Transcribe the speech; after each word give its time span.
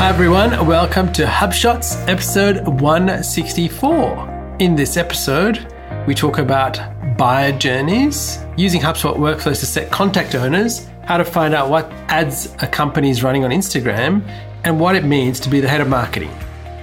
Hi, 0.00 0.08
everyone. 0.08 0.66
Welcome 0.66 1.12
to 1.12 1.26
HubShots 1.26 2.08
episode 2.08 2.66
164. 2.80 4.56
In 4.58 4.74
this 4.74 4.96
episode, 4.96 5.70
we 6.06 6.14
talk 6.14 6.38
about 6.38 6.80
buyer 7.18 7.52
journeys, 7.52 8.42
using 8.56 8.80
HubSpot 8.80 9.14
workflows 9.14 9.60
to 9.60 9.66
set 9.66 9.90
contact 9.90 10.34
owners, 10.34 10.88
how 11.04 11.18
to 11.18 11.24
find 11.26 11.52
out 11.52 11.68
what 11.68 11.84
ads 12.08 12.46
a 12.62 12.66
company 12.66 13.10
is 13.10 13.22
running 13.22 13.44
on 13.44 13.50
Instagram, 13.50 14.26
and 14.64 14.80
what 14.80 14.96
it 14.96 15.04
means 15.04 15.38
to 15.40 15.50
be 15.50 15.60
the 15.60 15.68
head 15.68 15.82
of 15.82 15.88
marketing. 15.88 16.34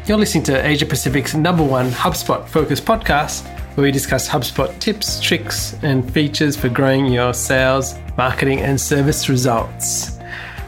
You're 0.05 0.19
listening 0.19 0.43
to 0.43 0.63
Asia 0.63 0.85
Pacific's 0.85 1.33
number 1.33 1.63
one 1.63 1.89
HubSpot 1.89 2.47
focused 2.47 2.85
podcast, 2.85 3.47
where 3.75 3.85
we 3.85 3.91
discuss 3.91 4.29
HubSpot 4.29 4.77
tips, 4.77 5.19
tricks, 5.19 5.75
and 5.81 6.07
features 6.13 6.55
for 6.55 6.69
growing 6.69 7.07
your 7.07 7.33
sales, 7.33 7.95
marketing, 8.15 8.59
and 8.59 8.79
service 8.79 9.27
results. 9.27 10.19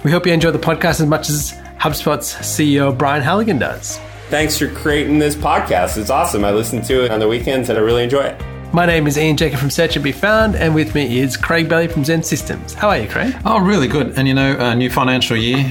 We 0.04 0.10
hope 0.10 0.26
you 0.26 0.34
enjoy 0.34 0.50
the 0.50 0.58
podcast 0.58 1.00
as 1.00 1.06
much 1.06 1.30
as 1.30 1.59
HubSpot's 1.80 2.34
CEO 2.36 2.96
Brian 2.96 3.22
Halligan 3.22 3.58
does. 3.58 4.00
Thanks 4.30 4.58
for 4.58 4.68
creating 4.68 5.18
this 5.18 5.36
podcast. 5.36 5.98
It's 5.98 6.10
awesome. 6.10 6.44
I 6.44 6.52
listen 6.52 6.82
to 6.84 7.06
it 7.06 7.12
on 7.12 7.20
the 7.20 7.28
weekends 7.28 7.70
and 7.70 7.80
I 7.80 7.82
really 7.82 8.04
enjoy 8.04 8.24
it. 8.24 8.42
My 8.74 8.86
name 8.86 9.08
is 9.08 9.18
Ian 9.18 9.38
Jacob 9.38 9.60
from 9.60 9.70
Search 9.70 9.96
and 9.96 10.04
Be 10.04 10.12
Found, 10.12 10.56
and 10.56 10.76
with 10.76 10.94
me 10.94 11.20
is 11.20 11.36
Craig 11.36 11.68
Bailey 11.68 11.88
from 11.88 12.04
XEN 12.04 12.24
Systems. 12.24 12.74
How 12.74 12.90
are 12.90 13.00
you, 13.00 13.08
Craig? 13.08 13.34
Oh, 13.44 13.60
really 13.60 13.88
good. 13.88 14.16
And 14.16 14.28
you 14.28 14.36
know, 14.36 14.56
a 14.60 14.76
new 14.76 14.92
financial 14.92 15.36
year 15.36 15.64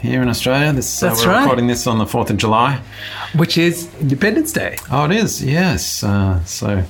here 0.00 0.20
in 0.20 0.28
Australia. 0.28 0.72
This, 0.72 1.02
uh, 1.02 1.14
we're 1.16 1.28
right. 1.28 1.40
recording 1.42 1.68
this 1.68 1.86
on 1.86 1.98
the 1.98 2.04
4th 2.04 2.28
of 2.28 2.36
July. 2.36 2.78
Which 3.36 3.56
is 3.56 3.88
Independence 4.00 4.52
Day. 4.52 4.76
Oh, 4.90 5.04
it 5.06 5.12
is, 5.12 5.42
yes. 5.42 6.04
Uh, 6.04 6.44
so, 6.44 6.84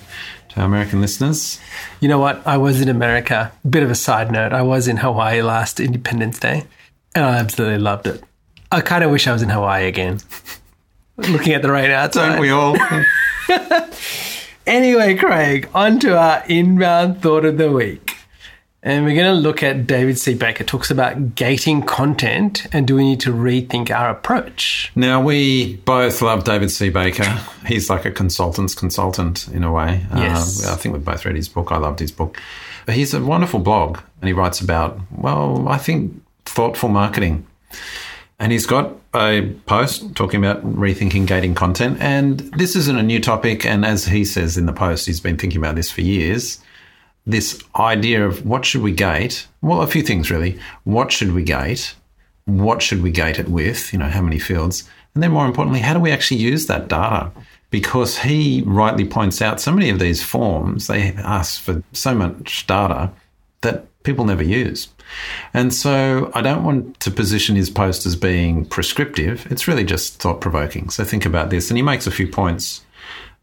to 0.48 0.61
our 0.61 0.67
American 0.67 1.01
listeners, 1.01 1.61
You 2.01 2.09
know 2.09 2.19
what? 2.19 2.45
I 2.45 2.57
was 2.57 2.81
in 2.81 2.89
America. 2.89 3.53
Bit 3.69 3.84
of 3.84 3.91
a 3.91 3.95
side 3.95 4.33
note. 4.33 4.53
I 4.53 4.62
was 4.62 4.89
in 4.89 4.97
Hawaii 4.97 5.43
last 5.43 5.79
Independence 5.79 6.41
Day, 6.41 6.65
and 7.15 7.25
I 7.25 7.34
absolutely 7.37 7.79
loved 7.79 8.09
it. 8.09 8.25
I 8.73 8.81
kind 8.81 9.05
of 9.05 9.11
wish 9.11 9.27
I 9.27 9.33
was 9.33 9.43
in 9.43 9.51
Hawaii 9.51 9.87
again. 9.87 10.19
Looking 11.17 11.53
at 11.53 11.62
the 11.62 11.70
rain 11.70 11.91
outside. 11.91 12.31
don't 12.33 12.41
we 12.41 12.51
all? 12.51 12.77
Anyway, 14.67 15.17
Craig, 15.17 15.69
on 15.75 15.98
to 16.01 16.17
our 16.17 16.45
inbound 16.47 17.20
thought 17.20 17.45
of 17.45 17.59
the 17.59 17.73
week. 17.73 18.17
And 18.84 19.05
we're 19.05 19.15
going 19.15 19.33
to 19.34 19.41
look 19.41 19.62
at 19.62 19.87
David 19.87 20.19
C. 20.19 20.34
Baker 20.34 20.62
talks 20.62 20.91
about 20.91 21.34
gating 21.34 21.83
content 21.83 22.67
and 22.73 22.87
do 22.87 22.97
we 22.97 23.03
need 23.05 23.20
to 23.20 23.33
rethink 23.33 23.91
our 23.91 24.11
approach? 24.11 24.93
now, 24.95 25.20
we 25.20 25.77
both 25.78 26.23
love 26.23 26.45
David 26.45 26.70
C. 26.70 26.91
Baker. 26.91 27.25
He's 27.67 27.91
like 27.91 28.05
a 28.05 28.11
consultant's 28.12 28.75
consultant 28.75 29.48
in 29.48 29.65
a 29.65 29.73
way. 29.73 30.06
Yes. 30.15 30.65
Uh, 30.67 30.73
I 30.73 30.77
think 30.77 30.95
we've 30.95 31.05
both 31.05 31.25
read 31.25 31.37
his 31.37 31.48
book. 31.48 31.73
I 31.73 31.78
loved 31.78 31.98
his 31.98 32.12
book. 32.12 32.41
But 32.87 32.95
he's 32.97 33.15
a 33.15 33.20
wonderful 33.20 33.61
blog, 33.61 33.98
and 34.20 34.28
he 34.28 34.33
writes 34.33 34.61
about, 34.61 34.98
well, 35.11 35.69
I 35.69 35.78
think 35.78 36.20
thoughtful 36.45 36.89
marketing. 36.89 37.47
And 38.43 38.51
he's 38.51 38.67
got 38.67 38.97
a 39.15 39.55
post 39.67 40.17
talking 40.17 40.45
about 40.45 40.65
rethinking 40.65 41.29
gating 41.29 41.55
content. 41.55 41.98
And 42.01 42.41
this 42.59 42.75
isn't 42.75 42.99
a 42.99 43.03
new 43.03 43.21
topic. 43.21 43.65
And 43.65 43.84
as 43.84 44.05
he 44.05 44.25
says 44.25 44.59
in 44.59 44.67
the 44.67 44.73
post, 44.73 45.07
he's 45.07 45.21
been 45.21 45.37
thinking 45.37 45.61
about 45.61 45.77
this 45.77 45.93
for 45.93 46.01
years. 46.01 46.59
This 47.25 47.62
idea 47.77 48.27
of 48.27 48.45
what 48.45 48.65
should 48.65 48.83
we 48.83 48.91
gate? 48.91 49.47
Well, 49.61 49.81
a 49.81 49.87
few 49.87 50.03
things 50.03 50.29
really. 50.29 50.59
What 50.83 51.12
should 51.12 51.34
we 51.34 51.45
gate? 51.45 51.95
What 52.47 52.83
should 52.83 53.01
we 53.01 53.12
gate 53.12 53.39
it 53.39 53.49
with? 53.49 53.93
You 53.93 54.01
know, 54.01 54.09
how 54.09 54.23
many 54.23 54.41
fields? 54.41 54.91
And 55.15 55.23
then 55.23 55.31
more 55.31 55.47
importantly, 55.47 55.79
how 55.79 55.95
do 55.95 56.01
we 56.01 56.11
actually 56.11 56.41
use 56.41 56.67
that 56.67 56.89
data? 56.89 57.31
Because 57.71 58.19
he 58.19 58.65
rightly 58.67 59.05
points 59.05 59.41
out 59.41 59.61
so 59.61 59.71
many 59.71 59.89
of 59.89 60.01
these 60.01 60.21
forms, 60.21 60.89
they 60.89 61.12
ask 61.19 61.61
for 61.61 61.81
so 61.93 62.12
much 62.12 62.67
data 62.67 63.12
that 63.61 63.87
people 64.03 64.25
never 64.25 64.43
use. 64.43 64.89
And 65.55 65.73
so 65.73 66.31
I 66.35 66.41
don't 66.43 66.65
want 66.65 66.99
to 67.01 67.11
position 67.11 67.57
his 67.57 67.71
post 67.71 68.07
as 68.07 68.17
being 68.17 68.65
prescriptive. 68.67 69.47
It's 69.51 69.67
really 69.69 69.85
just 69.85 70.21
thought 70.21 70.41
provoking. 70.41 70.91
So 70.91 71.05
think 71.05 71.25
about 71.27 71.51
this. 71.51 71.71
And 71.71 71.77
he 71.77 71.83
makes 71.83 72.07
a 72.07 72.11
few 72.11 72.29
points. 72.29 72.85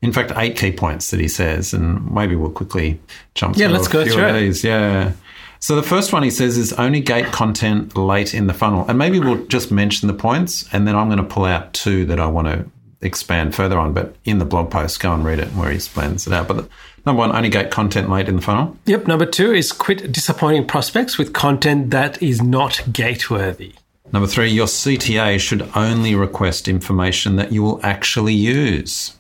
In 0.02 0.14
fact, 0.14 0.31
eight 0.38 0.58
key 0.58 0.72
points 0.72 1.12
that 1.12 1.20
he 1.20 1.28
says, 1.28 1.73
and 1.73 2.09
maybe 2.12 2.35
we'll 2.35 2.52
quickly 2.52 3.00
jump 3.35 3.58
Yeah, 3.58 3.68
through 3.68 3.75
let's 3.75 3.88
a 3.88 3.91
go 3.91 4.03
few 4.06 4.13
through 4.13 4.24
of 4.29 4.35
it. 4.35 4.40
these. 4.40 4.63
Yeah. 4.63 5.12
So 5.59 5.75
the 5.75 5.84
first 5.84 6.13
one 6.13 6.24
he 6.24 6.31
says 6.31 6.58
is 6.58 6.72
only 6.74 7.02
gate 7.02 7.25
content 7.34 7.97
late 7.97 8.34
in 8.34 8.47
the 8.47 8.53
funnel. 8.53 8.85
And 8.88 8.97
maybe 8.97 9.19
we'll 9.19 9.46
just 9.47 9.72
mention 9.72 10.08
the 10.08 10.13
points 10.13 10.66
and 10.74 10.88
then 10.88 10.96
I'm 10.96 11.08
going 11.08 11.18
to 11.18 11.24
pull 11.25 11.44
out 11.44 11.74
two 11.74 12.06
that 12.06 12.19
I 12.19 12.28
want 12.28 12.47
to 12.47 12.66
expand 13.01 13.55
further 13.55 13.77
on. 13.77 13.93
But 13.93 14.15
in 14.25 14.39
the 14.39 14.45
blog 14.45 14.71
post, 14.71 14.99
go 14.99 15.13
and 15.13 15.23
read 15.23 15.39
it 15.39 15.49
where 15.49 15.69
he 15.69 15.75
explains 15.75 16.27
it 16.27 16.33
out. 16.33 16.47
But 16.47 16.57
the, 16.57 16.69
number 17.05 17.19
one, 17.19 17.35
only 17.35 17.49
gate 17.49 17.71
content 17.71 18.09
late 18.09 18.27
in 18.27 18.35
the 18.35 18.41
funnel. 18.41 18.77
Yep, 18.85 19.07
number 19.07 19.25
two 19.25 19.53
is 19.53 19.71
quit 19.71 20.11
disappointing 20.11 20.67
prospects 20.67 21.17
with 21.17 21.33
content 21.33 21.91
that 21.91 22.21
is 22.21 22.41
not 22.41 22.81
gateworthy. 22.91 23.73
Number 24.11 24.27
three, 24.27 24.49
your 24.49 24.65
CTA 24.65 25.39
should 25.39 25.69
only 25.75 26.15
request 26.15 26.67
information 26.67 27.35
that 27.35 27.51
you 27.51 27.61
will 27.61 27.79
actually 27.83 28.33
use. 28.33 29.16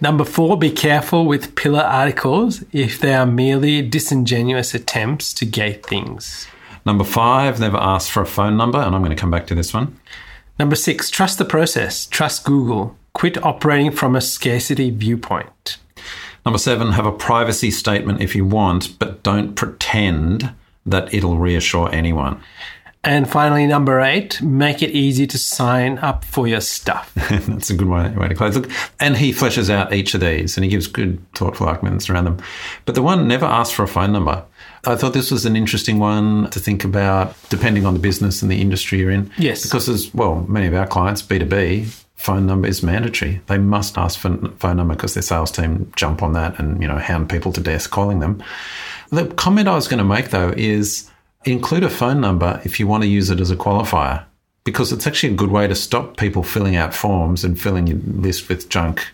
Number 0.00 0.24
four, 0.24 0.58
be 0.58 0.72
careful 0.72 1.26
with 1.26 1.54
pillar 1.54 1.82
articles 1.82 2.64
if 2.72 2.98
they 2.98 3.14
are 3.14 3.26
merely 3.26 3.80
disingenuous 3.82 4.74
attempts 4.74 5.32
to 5.34 5.46
gate 5.46 5.86
things. 5.86 6.48
Number 6.84 7.04
five, 7.04 7.60
never 7.60 7.76
ask 7.76 8.10
for 8.10 8.20
a 8.20 8.26
phone 8.26 8.56
number, 8.56 8.78
and 8.78 8.96
I'm 8.96 9.02
going 9.02 9.14
to 9.14 9.20
come 9.20 9.30
back 9.30 9.46
to 9.46 9.54
this 9.54 9.72
one. 9.72 10.00
Number 10.58 10.76
six, 10.76 11.10
trust 11.10 11.38
the 11.38 11.44
process, 11.44 12.06
trust 12.06 12.44
Google, 12.44 12.96
quit 13.14 13.42
operating 13.42 13.90
from 13.90 14.14
a 14.14 14.20
scarcity 14.20 14.90
viewpoint. 14.90 15.78
Number 16.44 16.58
seven, 16.58 16.92
have 16.92 17.06
a 17.06 17.12
privacy 17.12 17.70
statement 17.70 18.20
if 18.20 18.34
you 18.34 18.44
want, 18.44 18.98
but 18.98 19.22
don't 19.22 19.54
pretend 19.54 20.52
that 20.84 21.12
it'll 21.14 21.38
reassure 21.38 21.92
anyone. 21.94 22.42
And 23.04 23.28
finally, 23.28 23.66
number 23.66 24.00
eight, 24.00 24.40
make 24.40 24.80
it 24.80 24.90
easy 24.90 25.26
to 25.26 25.36
sign 25.36 25.98
up 25.98 26.24
for 26.24 26.46
your 26.46 26.60
stuff. 26.60 27.12
That's 27.30 27.70
a 27.70 27.74
good 27.74 27.88
way, 27.88 28.08
way 28.10 28.28
to 28.28 28.34
close. 28.34 28.56
Look, 28.56 28.70
and 29.00 29.16
he 29.16 29.32
fleshes 29.32 29.68
out 29.70 29.92
each 29.92 30.14
of 30.14 30.20
these 30.20 30.56
and 30.56 30.62
he 30.62 30.70
gives 30.70 30.86
good, 30.86 31.20
thoughtful 31.34 31.66
arguments 31.66 32.08
around 32.08 32.24
them. 32.24 32.38
But 32.84 32.94
the 32.94 33.02
one 33.02 33.26
never 33.26 33.44
asks 33.44 33.74
for 33.74 33.82
a 33.82 33.88
phone 33.88 34.12
number. 34.12 34.44
I 34.84 34.96
thought 34.96 35.12
this 35.12 35.30
was 35.30 35.46
an 35.46 35.54
interesting 35.54 35.98
one 35.98 36.50
to 36.50 36.58
think 36.58 36.84
about, 36.84 37.36
depending 37.50 37.86
on 37.86 37.94
the 37.94 38.00
business 38.00 38.42
and 38.42 38.50
the 38.50 38.60
industry 38.60 38.98
you're 38.98 39.10
in. 39.10 39.30
Yes. 39.38 39.62
Because 39.62 39.88
as 39.88 40.12
well, 40.12 40.44
many 40.48 40.66
of 40.66 40.74
our 40.74 40.86
clients, 40.86 41.22
B2B, 41.22 41.86
phone 42.16 42.46
number 42.46 42.68
is 42.68 42.82
mandatory. 42.82 43.40
They 43.46 43.58
must 43.58 43.96
ask 43.96 44.18
for 44.18 44.28
a 44.28 44.48
phone 44.52 44.76
number 44.76 44.94
because 44.94 45.14
their 45.14 45.22
sales 45.22 45.50
team 45.50 45.92
jump 45.96 46.22
on 46.22 46.32
that 46.32 46.58
and, 46.58 46.80
you 46.82 46.88
know, 46.88 46.98
hound 46.98 47.28
people 47.30 47.52
to 47.52 47.60
death 47.60 47.90
calling 47.90 48.20
them. 48.20 48.42
The 49.10 49.26
comment 49.26 49.68
I 49.68 49.74
was 49.74 49.88
going 49.88 49.98
to 49.98 50.04
make 50.04 50.30
though 50.30 50.54
is 50.56 51.10
include 51.44 51.84
a 51.84 51.90
phone 51.90 52.20
number 52.20 52.60
if 52.64 52.78
you 52.80 52.86
want 52.86 53.02
to 53.02 53.08
use 53.08 53.30
it 53.30 53.40
as 53.40 53.50
a 53.50 53.56
qualifier 53.56 54.24
because 54.64 54.92
it's 54.92 55.06
actually 55.06 55.32
a 55.32 55.36
good 55.36 55.50
way 55.50 55.66
to 55.66 55.74
stop 55.74 56.16
people 56.16 56.42
filling 56.42 56.76
out 56.76 56.94
forms 56.94 57.44
and 57.44 57.60
filling 57.60 57.86
your 57.86 57.98
list 57.98 58.48
with 58.48 58.68
junk, 58.68 59.04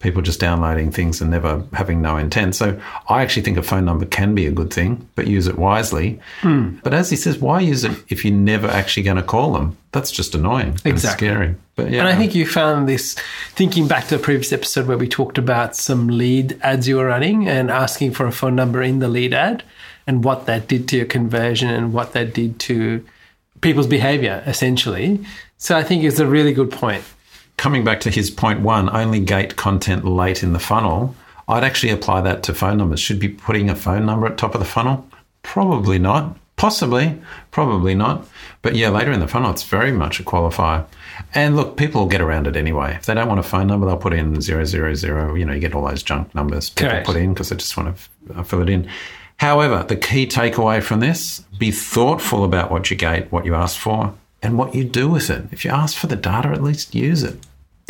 people 0.00 0.22
just 0.22 0.40
downloading 0.40 0.90
things 0.90 1.20
and 1.20 1.30
never 1.30 1.62
having 1.72 2.02
no 2.02 2.16
intent. 2.16 2.54
So 2.54 2.80
I 3.08 3.22
actually 3.22 3.42
think 3.42 3.56
a 3.56 3.62
phone 3.62 3.84
number 3.84 4.04
can 4.06 4.34
be 4.34 4.46
a 4.46 4.50
good 4.50 4.72
thing, 4.72 5.08
but 5.14 5.26
use 5.26 5.46
it 5.46 5.58
wisely. 5.58 6.20
Hmm. 6.40 6.76
But 6.82 6.94
as 6.94 7.10
he 7.10 7.16
says, 7.16 7.38
why 7.38 7.60
use 7.60 7.84
it 7.84 7.92
if 8.08 8.24
you're 8.24 8.34
never 8.34 8.68
actually 8.68 9.04
going 9.04 9.16
to 9.16 9.22
call 9.22 9.52
them? 9.52 9.76
That's 9.92 10.10
just 10.10 10.34
annoying 10.34 10.78
and 10.84 11.00
scary. 11.00 11.54
But 11.76 11.90
yeah, 11.90 12.00
And 12.00 12.08
I 12.08 12.16
think 12.16 12.34
you 12.34 12.46
found 12.46 12.88
this 12.88 13.14
thinking 13.50 13.86
back 13.88 14.08
to 14.08 14.16
a 14.16 14.18
previous 14.18 14.52
episode 14.52 14.86
where 14.86 14.98
we 14.98 15.08
talked 15.08 15.38
about 15.38 15.76
some 15.76 16.08
lead 16.08 16.58
ads 16.62 16.88
you 16.88 16.96
were 16.96 17.06
running 17.06 17.48
and 17.48 17.70
asking 17.70 18.12
for 18.12 18.26
a 18.26 18.32
phone 18.32 18.54
number 18.56 18.82
in 18.82 18.98
the 18.98 19.08
lead 19.08 19.32
ad 19.32 19.62
and 20.06 20.24
what 20.24 20.46
that 20.46 20.68
did 20.68 20.88
to 20.88 20.96
your 20.96 21.06
conversion 21.06 21.70
and 21.70 21.92
what 21.92 22.12
that 22.12 22.34
did 22.34 22.58
to 22.60 23.04
people's 23.60 23.86
behavior, 23.86 24.42
essentially. 24.46 25.24
So 25.56 25.76
I 25.76 25.82
think 25.82 26.04
it's 26.04 26.18
a 26.18 26.26
really 26.26 26.52
good 26.52 26.70
point. 26.70 27.04
Coming 27.56 27.84
back 27.84 28.00
to 28.00 28.10
his 28.10 28.30
point 28.30 28.60
one, 28.60 28.88
only 28.94 29.20
gate 29.20 29.56
content 29.56 30.04
late 30.04 30.42
in 30.42 30.52
the 30.52 30.58
funnel, 30.58 31.14
I'd 31.48 31.64
actually 31.64 31.92
apply 31.92 32.22
that 32.22 32.42
to 32.44 32.54
phone 32.54 32.78
numbers. 32.78 33.00
Should 33.00 33.20
be 33.20 33.28
putting 33.28 33.68
a 33.68 33.74
phone 33.74 34.06
number 34.06 34.26
at 34.26 34.38
top 34.38 34.54
of 34.54 34.60
the 34.60 34.66
funnel? 34.66 35.08
Probably 35.42 35.98
not. 35.98 36.36
Possibly, 36.56 37.20
probably 37.50 37.94
not. 37.94 38.26
But 38.62 38.76
yeah, 38.76 38.88
later 38.88 39.10
in 39.10 39.20
the 39.20 39.28
funnel, 39.28 39.50
it's 39.50 39.64
very 39.64 39.90
much 39.90 40.20
a 40.20 40.22
qualifier. 40.22 40.86
And 41.34 41.56
look, 41.56 41.76
people 41.76 42.02
will 42.02 42.08
get 42.08 42.20
around 42.20 42.46
it 42.46 42.56
anyway. 42.56 42.94
If 42.94 43.06
they 43.06 43.14
don't 43.14 43.28
want 43.28 43.40
a 43.40 43.44
phone 43.44 43.66
number, 43.66 43.86
they'll 43.86 43.96
put 43.96 44.14
in 44.14 44.40
zero 44.40 44.64
zero 44.64 44.94
zero. 44.94 45.34
You 45.34 45.44
know, 45.44 45.52
you 45.52 45.60
get 45.60 45.74
all 45.74 45.86
those 45.86 46.02
junk 46.02 46.32
numbers 46.34 46.70
people 46.70 46.90
Correct. 46.90 47.06
put 47.06 47.16
in 47.16 47.34
because 47.34 47.48
they 47.48 47.56
just 47.56 47.76
want 47.76 47.96
to 47.96 48.38
uh, 48.38 48.42
fill 48.44 48.62
it 48.62 48.68
in. 48.68 48.88
However, 49.38 49.84
the 49.86 49.96
key 49.96 50.26
takeaway 50.26 50.82
from 50.82 51.00
this: 51.00 51.40
be 51.58 51.72
thoughtful 51.72 52.44
about 52.44 52.70
what 52.70 52.90
you 52.90 52.96
gate, 52.96 53.32
what 53.32 53.44
you 53.44 53.54
ask 53.56 53.76
for, 53.76 54.14
and 54.44 54.56
what 54.58 54.74
you 54.74 54.84
do 54.84 55.08
with 55.08 55.30
it. 55.30 55.44
If 55.50 55.64
you 55.64 55.70
ask 55.70 55.96
for 55.96 56.06
the 56.06 56.16
data, 56.16 56.48
at 56.50 56.62
least 56.62 56.94
use 56.94 57.22
it. 57.22 57.36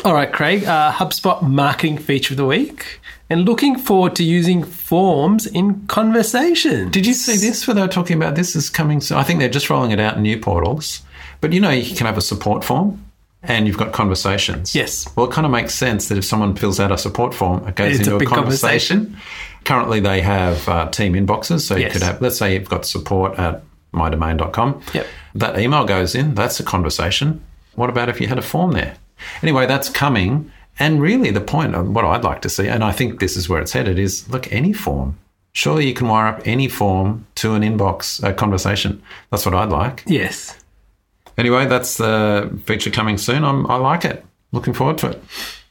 All 0.04 0.12
right, 0.14 0.32
Craig, 0.32 0.64
uh, 0.64 0.92
HubSpot 0.92 1.40
marketing 1.42 1.98
feature 1.98 2.34
of 2.34 2.38
the 2.38 2.46
week. 2.46 3.00
And 3.30 3.44
looking 3.44 3.76
forward 3.78 4.16
to 4.16 4.24
using 4.24 4.62
forms 4.64 5.46
in 5.46 5.86
conversation. 5.86 6.90
Did 6.90 7.06
you 7.06 7.14
see 7.14 7.36
this? 7.36 7.66
Where 7.66 7.74
they 7.74 7.80
were 7.80 7.88
talking 7.88 8.16
about 8.16 8.34
this 8.34 8.54
is 8.54 8.68
coming. 8.70 9.00
So 9.00 9.16
I 9.16 9.22
think 9.22 9.40
they're 9.40 9.48
just 9.48 9.70
rolling 9.70 9.92
it 9.92 10.00
out 10.00 10.16
in 10.16 10.22
new 10.22 10.38
portals. 10.38 11.02
But 11.40 11.52
you 11.52 11.60
know, 11.60 11.70
you 11.70 11.94
can 11.94 12.06
have 12.06 12.18
a 12.18 12.22
support 12.22 12.64
form, 12.64 13.02
and 13.42 13.66
you've 13.66 13.78
got 13.78 13.92
conversations. 13.92 14.74
Yes. 14.74 15.08
Well, 15.16 15.26
it 15.26 15.32
kind 15.32 15.44
of 15.46 15.50
makes 15.52 15.74
sense 15.74 16.08
that 16.08 16.18
if 16.18 16.24
someone 16.24 16.54
fills 16.54 16.78
out 16.80 16.92
a 16.92 16.98
support 16.98 17.34
form, 17.34 17.66
it 17.66 17.74
goes 17.76 17.98
It's 17.98 18.00
a 18.00 18.02
into 18.12 18.16
a, 18.16 18.18
big 18.18 18.28
conversation. 18.28 19.16
Currently, 19.64 20.00
they 20.00 20.20
have 20.20 20.68
uh, 20.68 20.88
team 20.90 21.14
inboxes. 21.14 21.60
So 21.60 21.76
you 21.76 21.82
Yes. 21.82 21.92
could 21.92 22.02
have, 22.02 22.20
let's 22.20 22.36
say, 22.36 22.54
you've 22.54 22.68
got 22.68 22.84
support 22.84 23.38
at 23.38 23.62
mydomain.com. 23.94 24.82
Yep. 24.92 25.06
That 25.34 25.58
email 25.58 25.84
goes 25.84 26.14
in. 26.14 26.34
That's 26.34 26.60
a 26.60 26.64
conversation. 26.64 27.42
What 27.74 27.90
about 27.90 28.08
if 28.08 28.20
you 28.20 28.28
had 28.28 28.38
a 28.38 28.42
form 28.42 28.72
there? 28.72 28.96
Anyway, 29.42 29.66
that's 29.66 29.88
coming. 29.88 30.50
And 30.78 31.00
really, 31.00 31.30
the 31.30 31.40
point 31.40 31.74
of 31.74 31.88
what 31.88 32.04
I'd 32.04 32.24
like 32.24 32.42
to 32.42 32.48
see, 32.48 32.68
and 32.68 32.82
I 32.82 32.92
think 32.92 33.20
this 33.20 33.36
is 33.36 33.48
where 33.48 33.60
it's 33.60 33.72
headed, 33.72 33.98
is 33.98 34.28
look, 34.28 34.52
any 34.52 34.72
form. 34.72 35.18
Surely 35.52 35.86
you 35.86 35.94
can 35.94 36.08
wire 36.08 36.26
up 36.26 36.42
any 36.44 36.68
form 36.68 37.26
to 37.36 37.54
an 37.54 37.62
inbox 37.62 38.22
a 38.28 38.32
conversation. 38.32 39.00
That's 39.30 39.46
what 39.46 39.54
I'd 39.54 39.70
like. 39.70 40.02
Yes. 40.06 40.58
Anyway, 41.38 41.66
that's 41.66 41.96
the 41.96 42.60
feature 42.64 42.90
coming 42.90 43.18
soon. 43.18 43.44
I'm, 43.44 43.66
I 43.68 43.76
like 43.76 44.04
it. 44.04 44.24
Looking 44.50 44.74
forward 44.74 44.98
to 44.98 45.10
it. 45.10 45.22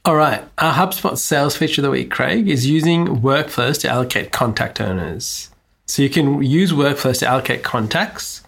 All 0.05 0.15
right. 0.15 0.43
Our 0.57 0.73
HubSpot 0.73 1.17
sales 1.17 1.55
feature 1.55 1.81
of 1.81 1.83
the 1.83 1.91
week, 1.91 2.11
Craig, 2.11 2.49
is 2.49 2.67
using 2.67 3.07
workflows 3.21 3.79
to 3.81 3.89
allocate 3.89 4.31
contact 4.31 4.81
owners. 4.81 5.49
So 5.85 6.01
you 6.01 6.09
can 6.09 6.41
use 6.41 6.71
workflows 6.71 7.19
to 7.19 7.27
allocate 7.27 7.63
contacts 7.63 8.41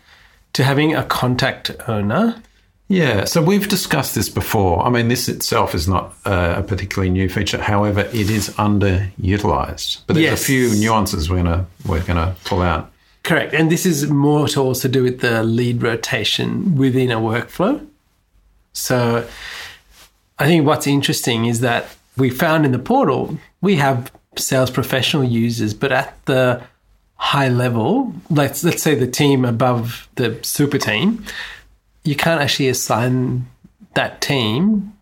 to 0.54 0.64
having 0.64 0.96
a 0.96 1.04
contact 1.04 1.72
owner. 1.88 2.42
Yeah, 2.88 3.26
so 3.26 3.42
we've 3.42 3.68
discussed 3.68 4.14
this 4.16 4.30
before. 4.30 4.86
I 4.86 4.90
mean, 4.90 5.08
this 5.08 5.28
itself 5.28 5.74
is 5.74 5.88
not 5.88 6.14
uh, 6.24 6.56
a 6.58 6.64
particularly 6.64 7.10
new 7.10 7.28
feature. 7.30 7.58
However, 7.62 8.02
it 8.02 8.30
is 8.30 8.50
underutilized. 8.52 10.02
But 10.08 10.14
there's 10.14 10.24
Yes. 10.24 10.42
a 10.42 10.46
few 10.46 10.76
nuances 10.76 11.30
we're 11.30 11.38
gonna 11.44 11.66
we're 11.86 12.04
gonna 12.04 12.36
pull 12.46 12.62
out. 12.62 12.92
Correct. 13.24 13.54
And 13.56 13.72
this 13.72 13.86
is 13.88 14.08
more 14.08 14.48
to 14.50 14.62
also 14.62 14.88
do 14.88 15.02
with 15.04 15.22
the 15.22 15.44
lead 15.44 15.82
rotation 15.82 16.76
within 16.78 17.10
a 17.12 17.18
workflow. 17.20 17.84
So 18.74 19.28
I 20.38 20.46
think 20.46 20.66
what's 20.68 20.86
interesting 20.86 21.46
is 21.46 21.62
that 21.62 21.88
we 22.18 22.30
found 22.30 22.66
in 22.66 22.72
the 22.72 22.80
portal, 22.80 23.40
we 23.62 23.78
have 23.78 24.12
sales 24.38 24.70
professional 24.70 25.24
users, 25.24 25.74
but 25.74 25.92
at 25.92 26.24
the 26.26 26.62
high 27.16 27.50
level, 27.50 28.14
let's 28.30 28.64
let's 28.64 28.84
say 28.84 28.96
the 28.96 29.08
team 29.08 29.46
above 29.46 30.08
the 30.16 30.40
super 30.44 30.78
team, 30.78 31.24
you 32.04 32.16
can't 32.16 32.42
actually 32.42 32.70
assign 32.70 33.48
that 33.94 34.22
team 34.22 34.94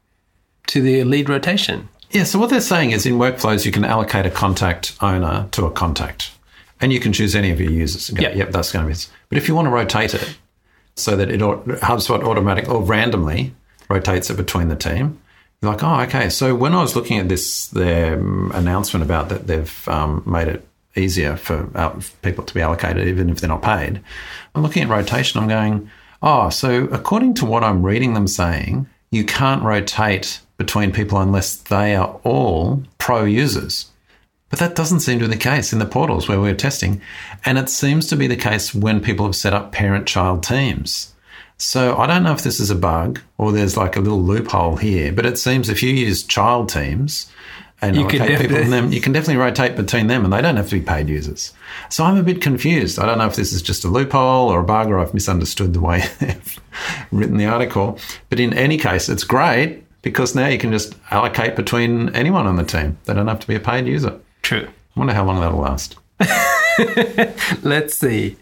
to 0.68 0.82
the 0.82 1.04
lead 1.04 1.30
rotation. 1.30 1.90
Yeah, 2.12 2.26
so 2.26 2.38
what 2.38 2.52
they're 2.52 2.62
saying 2.62 2.92
is 2.92 3.06
in 3.06 3.16
workflows 3.16 3.66
you 3.66 3.72
can 3.72 3.84
allocate 3.84 4.26
a 4.26 4.30
contact 4.30 4.96
owner 5.02 5.48
to 5.52 5.66
a 5.66 5.72
contact. 5.72 6.32
And 6.80 6.92
you 6.92 7.00
can 7.00 7.14
choose 7.14 7.34
any 7.36 7.50
of 7.50 7.60
your 7.62 7.72
users 7.72 8.10
go, 8.10 8.22
Yeah. 8.22 8.34
yep, 8.36 8.52
that's 8.52 8.72
going 8.72 8.86
to 8.86 8.94
be. 8.94 9.00
But 9.30 9.38
if 9.38 9.48
you 9.48 9.56
want 9.56 9.68
to 9.68 9.70
rotate 9.70 10.14
it 10.14 10.38
so 10.96 11.16
that 11.16 11.30
it 11.30 11.40
HubSpot 11.40 12.22
automatic 12.24 12.68
or 12.70 12.84
randomly 12.84 13.56
rotates 13.90 14.30
it 14.30 14.38
between 14.38 14.68
the 14.68 14.76
team, 14.76 15.20
you're 15.62 15.72
like, 15.72 15.82
oh, 15.82 16.02
okay. 16.02 16.30
So 16.30 16.54
when 16.54 16.74
I 16.74 16.82
was 16.82 16.96
looking 16.96 17.20
at 17.20 17.30
this, 17.30 17.68
their 17.68 18.20
um, 18.20 18.52
announcement 18.54 19.04
about 19.04 19.30
that 19.30 19.48
they've 19.48 19.88
um, 19.88 20.24
made 20.26 20.50
it 20.50 20.68
easier 20.96 21.36
for 21.36 21.70
uh, 21.76 22.00
people 22.22 22.44
to 22.44 22.54
be 22.54 22.62
allocated, 22.62 23.08
even 23.08 23.30
if 23.30 23.42
they're 23.42 23.48
not 23.48 23.62
paid, 23.62 24.02
I'm 24.54 24.62
looking 24.62 24.84
at 24.84 24.90
rotation. 24.90 25.42
I'm 25.42 25.48
going, 25.48 25.90
oh, 26.22 26.50
so 26.50 26.86
according 26.86 27.36
to 27.36 27.46
what 27.46 27.64
I'm 27.64 27.84
reading 27.86 28.14
them 28.14 28.28
saying, 28.28 28.88
you 29.12 29.24
can't 29.24 29.64
rotate 29.64 30.42
between 30.58 30.92
people 30.92 31.20
unless 31.20 31.56
they 31.56 31.96
are 31.96 32.20
all 32.24 32.84
pro 32.98 33.26
users. 33.26 33.92
But 34.50 34.60
that 34.60 34.76
doesn't 34.76 35.00
seem 35.00 35.20
to 35.20 35.26
be 35.26 35.34
the 35.34 35.40
case 35.40 35.74
in 35.74 35.80
the 35.80 35.86
portals 35.86 36.30
where 36.30 36.40
we're 36.40 36.54
testing. 36.54 37.02
And 37.44 37.58
it 37.58 37.70
seems 37.70 38.08
to 38.08 38.16
be 38.16 38.28
the 38.28 38.36
case 38.36 38.74
when 38.74 39.02
people 39.02 39.26
have 39.26 39.36
set 39.36 39.54
up 39.54 39.72
parent 39.72 40.08
child 40.08 40.44
teams. 40.44 41.14
So 41.58 41.98
I 41.98 42.08
don't 42.08 42.24
know 42.24 42.34
if 42.34 42.44
this 42.44 42.60
is 42.60 42.70
a 42.70 42.76
bug 42.76 43.20
or 43.38 43.52
there's 43.52 43.78
like 43.78 43.96
a 43.96 44.00
little 44.00 44.22
loophole 44.22 44.76
here, 44.76 45.12
but 45.12 45.26
it 45.26 45.38
seems 45.38 45.70
if 45.70 45.82
you 45.82 45.92
use 45.92 46.24
child 46.24 46.70
teams 46.70 47.32
and 47.84 47.96
You 47.98 48.08
people 48.08 48.26
in 48.28 48.32
definitely- 48.34 48.70
them, 48.70 48.92
you 48.92 49.02
can 49.02 49.12
definitely 49.12 49.38
rotate 49.44 49.76
between 49.76 50.08
them 50.08 50.24
and 50.24 50.32
they 50.34 50.42
don't 50.42 50.56
have 50.56 50.70
to 50.70 50.76
be 50.80 50.82
paid 50.86 51.10
users. 51.10 51.54
So 51.90 52.04
I'm 52.04 52.18
a 52.18 52.24
bit 52.24 52.42
confused. 52.42 52.98
I 52.98 53.06
don't 53.06 53.18
know 53.18 53.28
if 53.28 53.36
this 53.36 53.52
is 53.52 53.62
just 53.62 53.84
a 53.84 53.88
loophole 53.90 54.50
or 54.50 54.62
a 54.62 54.64
bug 54.64 54.88
or 54.90 55.00
I've 55.00 55.14
misunderstood 55.14 55.74
the 55.74 55.82
way 55.82 56.04
they've 56.20 56.60
written 57.12 57.38
the 57.38 57.46
article. 57.46 58.00
But 58.30 58.40
in 58.40 58.54
any 58.54 58.78
case, 58.78 59.10
it's 59.10 59.24
great 59.24 59.84
because 60.02 60.34
now 60.36 60.48
you 60.48 60.58
can 60.58 60.72
just 60.72 60.96
allocate 61.12 61.56
between 61.56 62.10
anyone 62.16 62.48
on 62.48 62.56
the 62.56 62.64
team. 62.64 62.98
They 63.06 63.14
don't 63.14 63.28
have 63.28 63.40
to 63.42 63.48
be 63.48 63.56
a 63.56 63.60
paid 63.60 63.86
user. 63.88 64.18
True. 64.42 64.68
I 64.96 65.00
wonder 65.00 65.14
how 65.14 65.26
long 65.26 65.40
that'll 65.42 65.60
last. 65.60 65.96
Let's 67.64 67.96
see. 67.96 68.36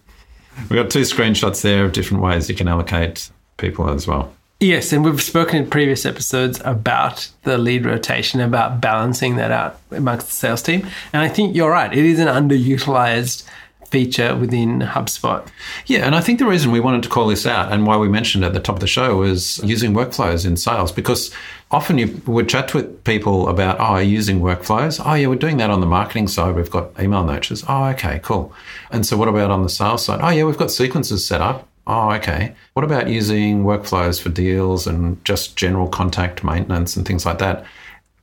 We've 0.69 0.81
got 0.81 0.89
two 0.89 1.01
screenshots 1.01 1.61
there 1.61 1.85
of 1.85 1.93
different 1.93 2.23
ways 2.23 2.49
you 2.49 2.55
can 2.55 2.67
allocate 2.67 3.29
people 3.57 3.89
as 3.89 4.05
well. 4.07 4.33
Yes, 4.61 4.93
and 4.93 5.03
we've 5.03 5.19
spoken 5.19 5.63
in 5.63 5.69
previous 5.71 6.05
episodes 6.05 6.61
about 6.63 7.31
the 7.41 7.57
lead 7.57 7.83
rotation, 7.83 8.39
about 8.39 8.79
balancing 8.79 9.35
that 9.37 9.49
out 9.49 9.79
amongst 9.89 10.27
the 10.27 10.33
sales 10.33 10.61
team. 10.61 10.87
And 11.11 11.23
I 11.23 11.29
think 11.29 11.55
you're 11.55 11.71
right. 11.71 11.91
It 11.91 12.05
is 12.05 12.19
an 12.19 12.27
underutilized 12.27 13.43
feature 13.87 14.35
within 14.35 14.81
HubSpot. 14.81 15.47
Yeah, 15.87 16.05
and 16.05 16.13
I 16.13 16.21
think 16.21 16.37
the 16.37 16.45
reason 16.45 16.71
we 16.71 16.79
wanted 16.79 17.01
to 17.01 17.09
call 17.09 17.25
this 17.25 17.47
out 17.47 17.73
and 17.73 17.87
why 17.87 17.97
we 17.97 18.07
mentioned 18.07 18.45
at 18.45 18.53
the 18.53 18.59
top 18.59 18.75
of 18.75 18.81
the 18.81 18.87
show 18.87 19.17
was 19.17 19.57
using 19.63 19.93
workflows 19.93 20.45
in 20.45 20.55
sales 20.57 20.91
because 20.91 21.33
often 21.71 21.97
you 21.97 22.21
would 22.27 22.47
chat 22.47 22.75
with 22.75 23.03
people 23.03 23.49
about, 23.49 23.79
oh, 23.79 23.95
are 23.95 24.03
you 24.03 24.11
using 24.11 24.41
workflows? 24.41 25.01
Oh, 25.03 25.15
yeah, 25.15 25.25
we're 25.25 25.37
doing 25.37 25.57
that 25.57 25.71
on 25.71 25.79
the 25.79 25.87
marketing 25.87 26.27
side. 26.27 26.53
We've 26.53 26.69
got 26.69 26.91
email 26.99 27.23
nurtures. 27.23 27.63
Oh, 27.67 27.85
okay, 27.85 28.19
cool. 28.21 28.53
And 28.91 29.07
so 29.07 29.17
what 29.17 29.27
about 29.27 29.49
on 29.49 29.63
the 29.63 29.69
sales 29.69 30.05
side? 30.05 30.19
Oh, 30.21 30.29
yeah, 30.29 30.43
we've 30.43 30.55
got 30.55 30.69
sequences 30.69 31.25
set 31.25 31.41
up. 31.41 31.67
Oh, 31.87 32.11
okay. 32.11 32.55
What 32.73 32.83
about 32.83 33.09
using 33.09 33.63
workflows 33.63 34.21
for 34.21 34.29
deals 34.29 34.87
and 34.87 35.23
just 35.25 35.55
general 35.55 35.87
contact 35.87 36.43
maintenance 36.43 36.95
and 36.95 37.05
things 37.05 37.25
like 37.25 37.39
that? 37.39 37.65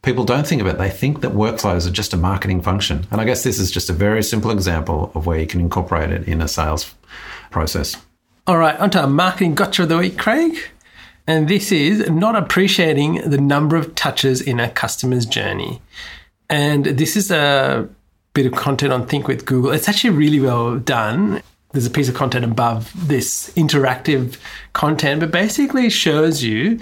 People 0.02 0.24
don't 0.24 0.46
think 0.46 0.60
of 0.60 0.66
it. 0.68 0.78
They 0.78 0.90
think 0.90 1.22
that 1.22 1.32
workflows 1.32 1.86
are 1.86 1.90
just 1.90 2.14
a 2.14 2.16
marketing 2.16 2.62
function. 2.62 3.06
And 3.10 3.20
I 3.20 3.24
guess 3.24 3.42
this 3.42 3.58
is 3.58 3.70
just 3.70 3.90
a 3.90 3.92
very 3.92 4.22
simple 4.22 4.50
example 4.50 5.10
of 5.14 5.26
where 5.26 5.40
you 5.40 5.46
can 5.46 5.60
incorporate 5.60 6.10
it 6.10 6.28
in 6.28 6.40
a 6.40 6.48
sales 6.48 6.94
process. 7.50 7.96
All 8.46 8.58
right, 8.58 8.78
onto 8.78 8.98
our 8.98 9.08
marketing 9.08 9.54
gotcha 9.54 9.82
of 9.82 9.88
the 9.88 9.98
week, 9.98 10.16
Craig. 10.16 10.56
And 11.26 11.48
this 11.48 11.70
is 11.70 12.08
not 12.08 12.36
appreciating 12.36 13.28
the 13.28 13.38
number 13.38 13.76
of 13.76 13.94
touches 13.94 14.40
in 14.40 14.60
a 14.60 14.70
customer's 14.70 15.26
journey. 15.26 15.82
And 16.48 16.86
this 16.86 17.16
is 17.16 17.30
a 17.30 17.86
bit 18.32 18.46
of 18.46 18.52
content 18.52 18.92
on 18.92 19.06
Think 19.06 19.28
with 19.28 19.44
Google. 19.44 19.72
It's 19.72 19.88
actually 19.88 20.10
really 20.10 20.40
well 20.40 20.78
done. 20.78 21.42
There's 21.72 21.86
a 21.86 21.90
piece 21.90 22.08
of 22.08 22.14
content 22.14 22.44
above 22.44 22.90
this 23.08 23.52
interactive 23.54 24.38
content, 24.72 25.20
but 25.20 25.30
basically 25.30 25.90
shows 25.90 26.42
you 26.42 26.80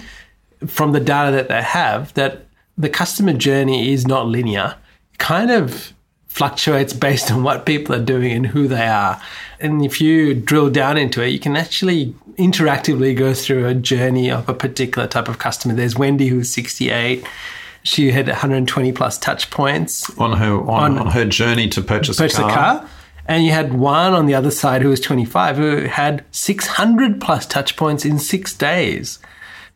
from 0.65 0.93
the 0.93 0.99
data 0.99 1.35
that 1.35 1.49
they 1.49 1.61
have 1.61 2.13
that 2.13 2.45
the 2.77 2.89
customer 2.89 3.33
journey 3.33 3.91
is 3.91 4.07
not 4.07 4.27
linear. 4.27 4.75
It 5.13 5.17
kind 5.17 5.51
of 5.51 5.93
fluctuates 6.27 6.93
based 7.07 7.31
on 7.31 7.43
what 7.43 7.65
people 7.65 7.95
are 7.95 8.03
doing 8.03 8.31
and 8.31 8.47
who 8.47 8.67
they 8.67 8.87
are. 8.87 9.21
And 9.59 9.83
if 9.83 9.99
you 9.99 10.33
drill 10.33 10.69
down 10.69 10.97
into 10.97 11.21
it, 11.21 11.29
you 11.29 11.39
can 11.39 11.57
actually 11.57 12.13
interactively 12.37 13.17
go 13.17 13.33
through 13.33 13.65
a 13.65 13.73
journey 13.73 14.29
of 14.29 14.47
a 14.47 14.53
particular 14.53 15.07
type 15.07 15.27
of 15.27 15.39
customer. 15.39 15.73
There's 15.73 15.97
Wendy 15.97 16.27
who's 16.27 16.51
68. 16.51 17.25
She 17.83 18.11
had 18.11 18.27
120 18.27 18.91
plus 18.91 19.17
touch 19.17 19.49
points 19.49 20.09
on 20.19 20.33
her 20.33 20.59
on, 20.69 20.99
on, 20.99 21.07
her 21.07 21.25
journey 21.25 21.69
to 21.69 21.81
purchase, 21.81 22.17
purchase 22.17 22.37
a, 22.37 22.41
car. 22.41 22.49
a 22.49 22.53
car. 22.53 22.89
And 23.27 23.45
you 23.45 23.51
had 23.51 23.73
one 23.73 24.13
on 24.13 24.25
the 24.25 24.35
other 24.35 24.51
side 24.51 24.81
who 24.81 24.89
was 24.89 24.99
25 25.01 25.57
who 25.57 25.77
had 25.81 26.23
600 26.31 27.19
plus 27.19 27.45
touch 27.45 27.75
points 27.75 28.05
in 28.05 28.19
six 28.19 28.53
days. 28.53 29.19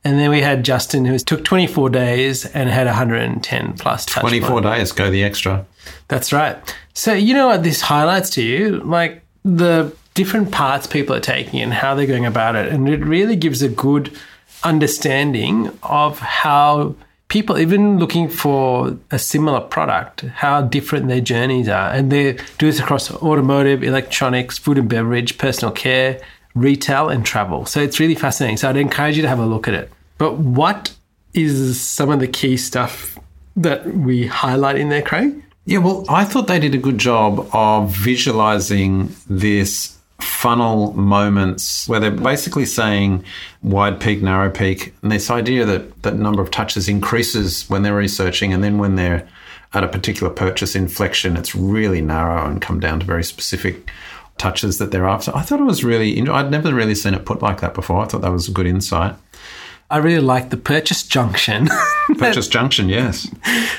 And 0.03 0.17
then 0.17 0.29
we 0.29 0.41
had 0.41 0.63
Justin 0.63 1.05
who 1.05 1.17
took 1.19 1.43
24 1.43 1.89
days 1.89 2.45
and 2.45 2.69
had 2.69 2.87
110 2.87 3.73
plus 3.73 4.05
touch 4.05 4.21
24 4.21 4.49
points. 4.49 4.65
days, 4.65 4.91
go 4.93 5.11
the 5.11 5.23
extra. 5.23 5.65
That's 6.07 6.33
right. 6.33 6.57
So, 6.93 7.13
you 7.13 7.33
know 7.33 7.47
what 7.47 7.63
this 7.63 7.81
highlights 7.81 8.31
to 8.31 8.43
you? 8.43 8.79
Like 8.79 9.21
the 9.43 9.95
different 10.13 10.51
parts 10.51 10.87
people 10.87 11.15
are 11.15 11.21
taking 11.21 11.61
and 11.61 11.73
how 11.73 11.95
they're 11.95 12.07
going 12.07 12.25
about 12.25 12.55
it. 12.55 12.71
And 12.71 12.89
it 12.89 13.03
really 13.03 13.35
gives 13.35 13.61
a 13.61 13.69
good 13.69 14.17
understanding 14.63 15.77
of 15.83 16.19
how 16.19 16.95
people, 17.31 17.57
even 17.57 17.97
looking 17.97 18.27
for 18.27 18.97
a 19.09 19.17
similar 19.17 19.61
product, 19.61 20.21
how 20.35 20.61
different 20.61 21.07
their 21.07 21.21
journeys 21.21 21.69
are. 21.69 21.89
And 21.89 22.11
they 22.11 22.33
do 22.57 22.65
this 22.65 22.77
across 22.77 23.09
automotive, 23.09 23.83
electronics, 23.83 24.57
food 24.57 24.77
and 24.77 24.89
beverage, 24.89 25.37
personal 25.37 25.71
care, 25.71 26.19
retail, 26.55 27.07
and 27.07 27.25
travel. 27.25 27.65
So 27.65 27.79
it's 27.79 28.01
really 28.01 28.15
fascinating. 28.15 28.57
So 28.57 28.67
I'd 28.67 28.75
encourage 28.75 29.15
you 29.15 29.21
to 29.21 29.29
have 29.29 29.39
a 29.39 29.45
look 29.45 29.69
at 29.69 29.73
it. 29.73 29.89
But 30.17 30.39
what 30.39 30.93
is 31.33 31.79
some 31.79 32.09
of 32.09 32.19
the 32.19 32.27
key 32.27 32.57
stuff 32.57 33.17
that 33.55 33.87
we 33.87 34.27
highlight 34.27 34.75
in 34.75 34.89
there, 34.89 35.01
Craig? 35.01 35.41
Yeah, 35.63 35.77
well, 35.77 36.03
I 36.09 36.25
thought 36.25 36.47
they 36.47 36.59
did 36.59 36.75
a 36.75 36.79
good 36.79 36.97
job 36.97 37.47
of 37.53 37.95
visualizing 37.95 39.15
this 39.29 39.97
funnel 40.23 40.93
moments 40.93 41.87
where 41.87 41.99
they're 41.99 42.11
basically 42.11 42.65
saying 42.65 43.23
wide 43.61 43.99
peak, 43.99 44.21
narrow 44.21 44.49
peak, 44.49 44.93
and 45.01 45.11
this 45.11 45.29
idea 45.29 45.65
that 45.65 46.03
that 46.03 46.15
number 46.15 46.41
of 46.41 46.51
touches 46.51 46.87
increases 46.87 47.69
when 47.69 47.83
they're 47.83 47.95
researching, 47.95 48.53
and 48.53 48.63
then 48.63 48.77
when 48.77 48.95
they're 48.95 49.27
at 49.73 49.83
a 49.83 49.87
particular 49.87 50.31
purchase 50.31 50.75
inflection, 50.75 51.37
it's 51.37 51.55
really 51.55 52.01
narrow 52.01 52.45
and 52.45 52.61
come 52.61 52.79
down 52.79 52.99
to 52.99 53.05
very 53.05 53.23
specific 53.23 53.89
touches 54.37 54.79
that 54.79 54.91
they're 54.91 55.07
after. 55.07 55.35
I 55.35 55.41
thought 55.41 55.59
it 55.59 55.65
was 55.65 55.83
really, 55.83 56.27
I'd 56.27 56.51
never 56.51 56.73
really 56.73 56.95
seen 56.95 57.13
it 57.13 57.25
put 57.25 57.41
like 57.41 57.61
that 57.61 57.73
before. 57.73 58.01
I 58.01 58.05
thought 58.05 58.21
that 58.21 58.31
was 58.31 58.47
a 58.49 58.51
good 58.51 58.65
insight. 58.65 59.15
I 59.91 59.97
really 59.97 60.21
like 60.21 60.49
the 60.49 60.57
purchase 60.57 61.03
junction. 61.03 61.67
Purchase 62.17 62.47
junction, 62.47 62.89
yes. 62.89 63.29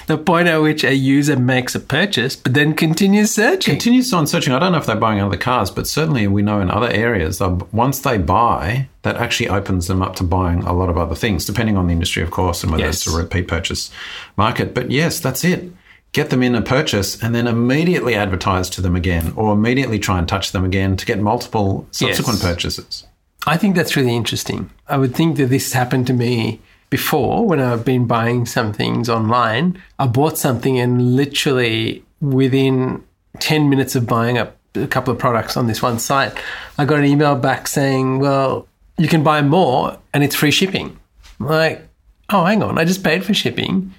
the 0.07 0.17
point 0.17 0.49
at 0.49 0.59
which 0.59 0.85
a 0.85 0.95
user 0.95 1.37
makes 1.37 1.75
a 1.75 1.81
purchase, 1.81 2.35
but 2.37 2.55
then 2.55 2.73
continues 2.75 3.31
searching. 3.31 3.73
Continues 3.75 4.13
on 4.13 4.27
searching. 4.27 4.53
I 4.55 4.59
don't 4.59 4.73
know 4.73 4.79
if 4.79 4.87
they're 4.87 4.97
buying 4.97 5.21
other 5.21 5.37
cars, 5.37 5.71
but 5.71 5.87
certainly 5.87 6.27
we 6.27 6.41
know 6.43 6.61
in 6.61 6.71
other 6.71 6.89
areas, 6.89 7.41
once 7.73 8.01
they 8.01 8.17
buy, 8.19 8.89
that 9.03 9.17
actually 9.17 9.49
opens 9.49 9.87
them 9.87 10.01
up 10.03 10.17
to 10.17 10.25
buying 10.25 10.63
a 10.63 10.73
lot 10.73 10.89
of 10.89 10.97
other 10.97 11.15
things, 11.15 11.45
depending 11.45 11.77
on 11.77 11.87
the 11.89 11.93
industry, 11.93 12.23
of 12.23 12.31
course, 12.31 12.63
and 12.63 12.73
whether 12.73 12.85
Yes. 12.85 13.07
it's 13.07 13.15
a 13.15 13.17
repeat 13.19 13.49
purchase 13.49 13.91
market. 14.37 14.75
But 14.75 14.91
yes, 14.91 15.21
that's 15.21 15.45
it. 15.45 15.71
Get 16.13 16.31
them 16.31 16.43
in 16.43 16.55
a 16.55 16.63
purchase 16.63 17.23
and 17.23 17.35
then 17.35 17.47
immediately 17.47 18.15
advertise 18.15 18.69
to 18.71 18.81
them 18.81 18.95
again, 18.97 19.33
or 19.37 19.53
immediately 19.53 19.99
try 19.99 20.19
and 20.19 20.29
touch 20.29 20.53
them 20.53 20.65
again 20.65 20.97
to 20.97 21.07
get 21.07 21.19
multiple 21.21 21.87
subsequent 21.91 22.39
Yes. 22.41 22.47
purchases. 22.49 23.05
I 23.47 23.57
think 23.57 23.75
that's 23.75 23.97
really 23.97 24.15
interesting. 24.15 24.71
I 24.89 24.97
would 24.97 25.15
think 25.15 25.37
that 25.37 25.47
this 25.47 25.73
happened 25.73 26.07
to 26.09 26.13
me 26.13 26.61
before 26.91 27.47
when 27.47 27.59
I've 27.59 27.85
been 27.85 28.07
buying 28.07 28.47
some 28.47 28.73
things 28.73 29.09
online. 29.09 29.83
I 29.99 30.07
bought 30.07 30.39
something 30.39 30.79
and 30.79 31.17
literally 31.17 32.05
within 32.21 33.03
10 33.41 33.69
minutes 33.69 33.97
of 33.97 34.07
buying 34.07 34.39
a, 34.39 34.53
a 34.75 34.87
couple 34.87 35.13
of 35.13 35.19
products 35.19 35.57
on 35.57 35.67
this 35.67 35.83
one 35.83 35.99
site, 35.99 36.33
I 36.79 36.85
got 36.85 36.99
an 36.99 37.05
email 37.05 37.35
back 37.35 37.67
saying, 37.67 38.21
well, 38.21 38.69
you 38.99 39.09
can 39.09 39.23
buy 39.23 39.43
more 39.43 39.99
and 40.15 40.23
it's 40.23 40.37
free 40.37 40.51
shipping. 40.51 40.99
I'm 41.41 41.47
like, 41.47 41.89
oh, 42.31 42.45
hang 42.45 42.63
on, 42.63 42.79
I 42.79 42.85
just 42.85 43.03
paid 43.03 43.25
for 43.25 43.35
shipping, 43.35 43.93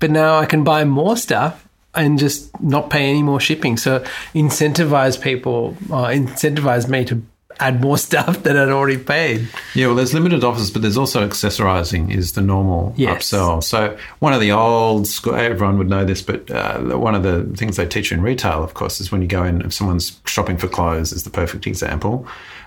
but 0.00 0.10
now 0.10 0.38
I 0.38 0.46
can 0.46 0.64
buy 0.64 0.84
more 0.84 1.16
stuff 1.16 1.68
and 1.94 2.18
just 2.18 2.58
not 2.60 2.90
pay 2.90 3.08
any 3.08 3.22
more 3.22 3.40
shipping. 3.40 3.76
So 3.76 4.04
incentivize 4.34 5.20
people, 5.20 5.76
uh, 5.90 6.06
incentivize 6.06 6.88
me 6.88 7.04
to 7.06 7.22
add 7.60 7.80
more 7.80 7.98
stuff 7.98 8.42
that 8.44 8.56
I'd 8.56 8.68
already 8.68 8.98
paid. 8.98 9.48
Yeah, 9.74 9.86
well, 9.86 9.96
there's 9.96 10.14
limited 10.14 10.44
offers, 10.44 10.70
but 10.70 10.82
there's 10.82 10.96
also 10.96 11.26
accessorizing 11.26 12.14
is 12.14 12.32
the 12.32 12.40
normal 12.42 12.94
Yes. 12.96 13.30
upsell. 13.30 13.62
So 13.62 13.96
one 14.20 14.32
of 14.32 14.40
the 14.40 14.52
old 14.52 15.06
school, 15.06 15.34
everyone 15.34 15.78
would 15.78 15.88
know 15.88 16.04
this, 16.04 16.22
but 16.22 16.50
uh, 16.50 16.78
one 16.98 17.14
of 17.14 17.22
the 17.22 17.44
things 17.56 17.76
they 17.76 17.86
teach 17.86 18.10
you 18.10 18.16
in 18.16 18.22
retail, 18.22 18.62
of 18.62 18.74
course, 18.74 19.00
is 19.00 19.10
when 19.12 19.22
you 19.22 19.28
go 19.28 19.42
in, 19.44 19.62
if 19.62 19.72
someone's 19.72 20.20
shopping 20.24 20.56
for 20.56 20.68
clothes, 20.68 21.12
is 21.12 21.24
the 21.24 21.30
perfect 21.30 21.66
example. 21.66 22.26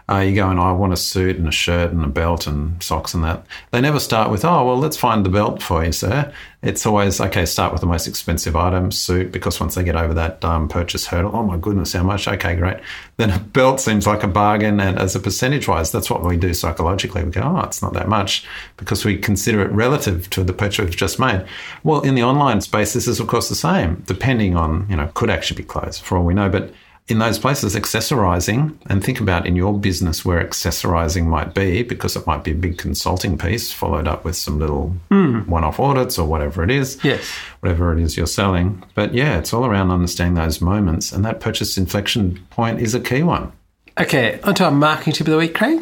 Uh, 0.09 0.17
you 0.17 0.35
go 0.35 0.49
in, 0.51 0.59
I 0.59 0.71
want 0.71 0.93
a 0.93 0.97
suit 0.97 1.37
and 1.37 1.47
a 1.47 1.51
shirt 1.51 1.91
and 1.91 2.03
a 2.03 2.07
belt 2.07 2.47
and 2.47 2.81
socks 2.81 3.13
and 3.13 3.23
that. 3.23 3.45
They 3.71 3.81
never 3.81 3.99
start 3.99 4.29
with, 4.29 4.43
oh, 4.43 4.65
well, 4.65 4.77
let's 4.77 4.97
find 4.97 5.25
the 5.25 5.29
belt 5.29 5.61
for 5.61 5.85
you, 5.85 5.91
sir. 5.91 6.33
It's 6.61 6.85
always, 6.85 7.19
okay, 7.19 7.45
start 7.45 7.71
with 7.71 7.81
the 7.81 7.87
most 7.87 8.07
expensive 8.07 8.55
item, 8.55 8.91
suit, 8.91 9.31
because 9.31 9.59
once 9.59 9.73
they 9.73 9.83
get 9.83 9.95
over 9.95 10.13
that 10.13 10.45
um, 10.45 10.67
purchase 10.67 11.07
hurdle, 11.07 11.35
oh 11.35 11.43
my 11.43 11.57
goodness, 11.57 11.93
how 11.93 12.03
much? 12.03 12.27
Okay, 12.27 12.55
great. 12.55 12.77
Then 13.17 13.31
a 13.31 13.39
belt 13.39 13.79
seems 13.79 14.05
like 14.05 14.21
a 14.21 14.27
bargain. 14.27 14.79
And 14.79 14.99
as 14.99 15.15
a 15.15 15.19
percentage 15.19 15.67
wise, 15.67 15.91
that's 15.91 16.09
what 16.09 16.23
we 16.23 16.37
do 16.37 16.53
psychologically. 16.53 17.23
We 17.23 17.31
go, 17.31 17.41
oh, 17.41 17.61
it's 17.61 17.81
not 17.81 17.93
that 17.93 18.07
much 18.07 18.45
because 18.77 19.03
we 19.03 19.17
consider 19.17 19.61
it 19.61 19.71
relative 19.71 20.29
to 20.31 20.43
the 20.43 20.53
purchase 20.53 20.85
we've 20.85 20.95
just 20.95 21.19
made. 21.19 21.45
Well, 21.83 22.01
in 22.01 22.13
the 22.13 22.23
online 22.23 22.61
space, 22.61 22.93
this 22.93 23.07
is, 23.07 23.19
of 23.19 23.27
course, 23.27 23.49
the 23.49 23.55
same, 23.55 24.03
depending 24.05 24.55
on, 24.55 24.85
you 24.87 24.95
know, 24.95 25.09
could 25.15 25.31
actually 25.31 25.57
be 25.57 25.67
clothes 25.67 25.97
for 25.97 26.17
all 26.17 26.25
we 26.25 26.35
know. 26.35 26.49
But 26.49 26.73
in 27.11 27.19
those 27.19 27.37
places, 27.37 27.75
accessorizing, 27.75 28.75
and 28.87 29.03
think 29.03 29.19
about 29.19 29.45
in 29.45 29.55
your 29.55 29.77
business 29.77 30.25
where 30.25 30.43
accessorizing 30.43 31.25
might 31.25 31.53
be, 31.53 31.83
because 31.83 32.15
it 32.15 32.25
might 32.25 32.43
be 32.43 32.51
a 32.51 32.55
big 32.55 32.77
consulting 32.77 33.37
piece 33.37 33.71
followed 33.71 34.07
up 34.07 34.23
with 34.23 34.35
some 34.35 34.57
little 34.57 34.95
hmm. 35.09 35.39
one 35.41 35.63
off 35.63 35.79
audits 35.79 36.17
or 36.17 36.27
whatever 36.27 36.63
it 36.63 36.71
is. 36.71 36.97
Yes. 37.03 37.23
Whatever 37.59 37.93
it 37.93 37.99
is 37.99 38.17
you're 38.17 38.25
selling. 38.25 38.83
But 38.95 39.13
yeah, 39.13 39.37
it's 39.37 39.53
all 39.53 39.65
around 39.65 39.91
understanding 39.91 40.35
those 40.35 40.61
moments. 40.61 41.11
And 41.11 41.23
that 41.25 41.39
purchase 41.39 41.77
inflection 41.77 42.45
point 42.49 42.79
is 42.79 42.95
a 42.95 42.99
key 42.99 43.23
one. 43.23 43.51
Okay, 43.99 44.39
onto 44.41 44.63
our 44.63 44.71
marketing 44.71 45.13
tip 45.13 45.27
of 45.27 45.31
the 45.31 45.37
week, 45.37 45.53
Craig. 45.53 45.81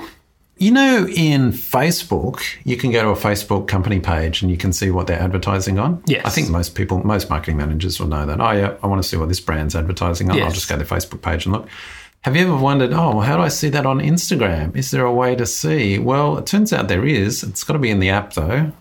You 0.60 0.72
know, 0.72 1.08
in 1.08 1.54
Facebook, 1.54 2.42
you 2.66 2.76
can 2.76 2.92
go 2.92 3.02
to 3.02 3.10
a 3.10 3.16
Facebook 3.16 3.70
company 3.70 4.02
page 4.02 4.42
and 4.42 4.52
you 4.52 4.58
can 4.58 4.74
see 4.74 4.92
what 4.92 5.08
they're 5.08 5.22
advertising 5.22 5.80
on. 5.80 6.04
Yes. 6.06 6.26
I 6.26 6.30
think 6.30 6.50
most 6.50 6.76
people, 6.76 7.02
most 7.06 7.30
marketing 7.30 7.56
managers 7.56 7.98
will 7.98 8.08
know 8.08 8.26
that. 8.26 8.42
Oh, 8.42 8.52
yeah, 8.52 8.76
I 8.84 8.88
want 8.88 9.02
to 9.02 9.08
see 9.08 9.16
what 9.16 9.30
this 9.30 9.40
brand's 9.40 9.74
advertising 9.74 10.30
on. 10.30 10.42
I'll 10.42 10.52
just 10.52 10.68
go 10.68 10.78
to 10.78 10.84
their 10.84 10.98
Facebook 11.00 11.22
page 11.22 11.46
and 11.46 11.54
look. 11.54 11.70
Have 12.24 12.36
you 12.36 12.42
ever 12.42 12.58
wondered, 12.58 12.92
oh, 12.92 13.12
well, 13.16 13.22
how 13.22 13.38
do 13.38 13.42
I 13.42 13.48
see 13.48 13.70
that 13.70 13.86
on 13.86 14.00
Instagram? 14.00 14.76
Is 14.76 14.92
there 14.92 15.06
a 15.06 15.14
way 15.14 15.34
to 15.34 15.46
see? 15.46 15.98
Well, 15.98 16.38
it 16.38 16.46
turns 16.46 16.74
out 16.74 16.90
there 16.90 17.06
is. 17.06 17.42
It's 17.42 17.64
got 17.64 17.74
to 17.74 17.80
be 17.80 17.90
in 17.90 18.00
the 18.00 18.10
app, 18.10 18.34
though. 18.34 18.74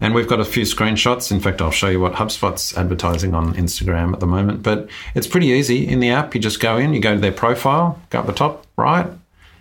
And 0.00 0.14
we've 0.14 0.26
got 0.26 0.40
a 0.40 0.44
few 0.44 0.64
screenshots. 0.64 1.30
In 1.30 1.38
fact, 1.38 1.62
I'll 1.62 1.70
show 1.70 1.88
you 1.88 2.00
what 2.00 2.14
HubSpot's 2.14 2.76
advertising 2.76 3.34
on 3.34 3.54
Instagram 3.54 4.14
at 4.14 4.18
the 4.18 4.26
moment. 4.26 4.64
But 4.64 4.88
it's 5.14 5.28
pretty 5.28 5.48
easy. 5.48 5.86
In 5.86 6.00
the 6.00 6.10
app, 6.10 6.34
you 6.34 6.40
just 6.40 6.58
go 6.58 6.76
in, 6.76 6.92
you 6.92 7.00
go 7.00 7.14
to 7.14 7.20
their 7.20 7.30
profile, 7.30 8.00
go 8.10 8.18
up 8.18 8.26
the 8.26 8.32
top 8.32 8.66
right, 8.76 9.06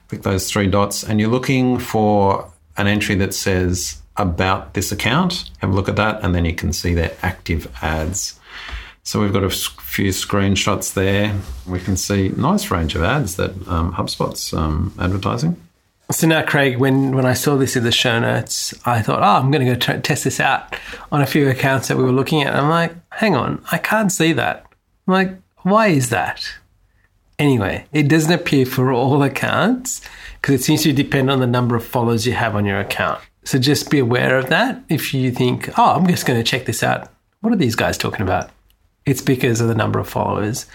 click 0.10 0.24
those 0.24 0.52
three 0.52 0.68
dots, 0.68 1.04
and 1.04 1.20
you're 1.20 1.30
looking 1.30 1.78
for 1.78 2.52
an 2.78 2.88
entry 2.88 3.16
that 3.16 3.34
says 3.34 4.02
about 4.18 4.74
this 4.74 4.92
account. 4.92 5.50
Have 5.60 5.70
a 5.70 5.74
look 5.74 5.88
at 5.88 5.96
that, 5.96 6.24
and 6.24 6.36
then 6.36 6.46
you 6.46 6.54
can 6.54 6.74
see 6.74 6.94
their 6.94 7.16
active 7.22 7.72
ads. 7.82 8.40
So 9.04 9.22
we've 9.22 9.34
got 9.34 9.44
a 9.44 9.50
few 9.50 10.10
screenshots 10.10 10.94
there. 10.94 11.36
We 11.66 11.80
can 11.80 11.96
see 11.96 12.30
nice 12.30 12.70
range 12.70 12.96
of 12.96 13.04
ads 13.04 13.38
that 13.38 13.52
um, 13.68 13.94
HubSpot's 13.94 14.54
um, 14.54 14.94
advertising. 15.00 15.60
So 16.12 16.28
now, 16.28 16.44
Craig, 16.44 16.80
when, 16.80 17.16
when 17.16 17.26
I 17.26 17.34
saw 17.34 17.56
this 17.56 17.76
in 17.76 17.84
the 17.84 17.92
show 17.92 18.20
notes, 18.20 18.74
I 18.86 19.02
thought, 19.02 19.20
oh, 19.20 19.44
I'm 19.44 19.52
going 19.52 19.66
to 19.66 19.74
go 19.74 19.80
try, 19.80 19.98
test 20.00 20.24
this 20.24 20.40
out 20.40 20.76
on 21.12 21.22
a 21.22 21.28
few 21.28 21.48
accounts 21.50 21.88
that 21.88 21.98
we 21.98 22.04
were 22.04 22.12
looking 22.12 22.42
at. 22.42 22.56
I'm 22.56 22.70
like, 22.70 22.96
hang 23.12 23.36
on, 23.36 23.64
I 23.72 23.78
can't 23.78 24.12
see 24.12 24.34
that. 24.34 24.66
I'm 25.08 25.14
like, 25.14 25.32
why 25.58 25.88
is 25.88 26.10
that? 26.10 26.52
Anyway, 27.40 27.86
it 27.94 28.10
doesn't 28.10 28.34
appear 28.34 28.66
for 28.66 28.92
all 28.92 29.24
accounts 29.24 30.02
because 30.42 30.56
it 30.56 30.64
seems 30.64 30.84
to 30.84 30.92
depend 30.92 31.32
on 31.32 31.40
the 31.40 31.48
number 31.48 31.76
of 31.76 31.86
followers 31.86 32.28
you 32.28 32.34
have 32.34 32.56
on 32.56 32.66
your 32.66 32.80
account. 32.80 33.20
So 33.46 33.58
just 33.58 33.90
be 33.90 34.00
aware 34.00 34.38
of 34.38 34.50
that. 34.50 34.84
If 34.90 35.14
you 35.14 35.32
think, 35.32 35.70
oh, 35.80 35.96
I'm 35.96 36.06
just 36.06 36.26
going 36.26 36.40
to 36.40 36.44
check 36.44 36.66
this 36.66 36.84
out, 36.84 37.10
what 37.40 37.54
are 37.54 37.56
these 37.56 37.76
guys 37.76 37.98
talking 37.98 38.22
about? 38.22 38.50
It's 39.06 39.22
because 39.22 39.62
of 39.62 39.70
the 39.70 39.76
number 39.76 39.98
of 39.98 40.10
followers. 40.10 40.68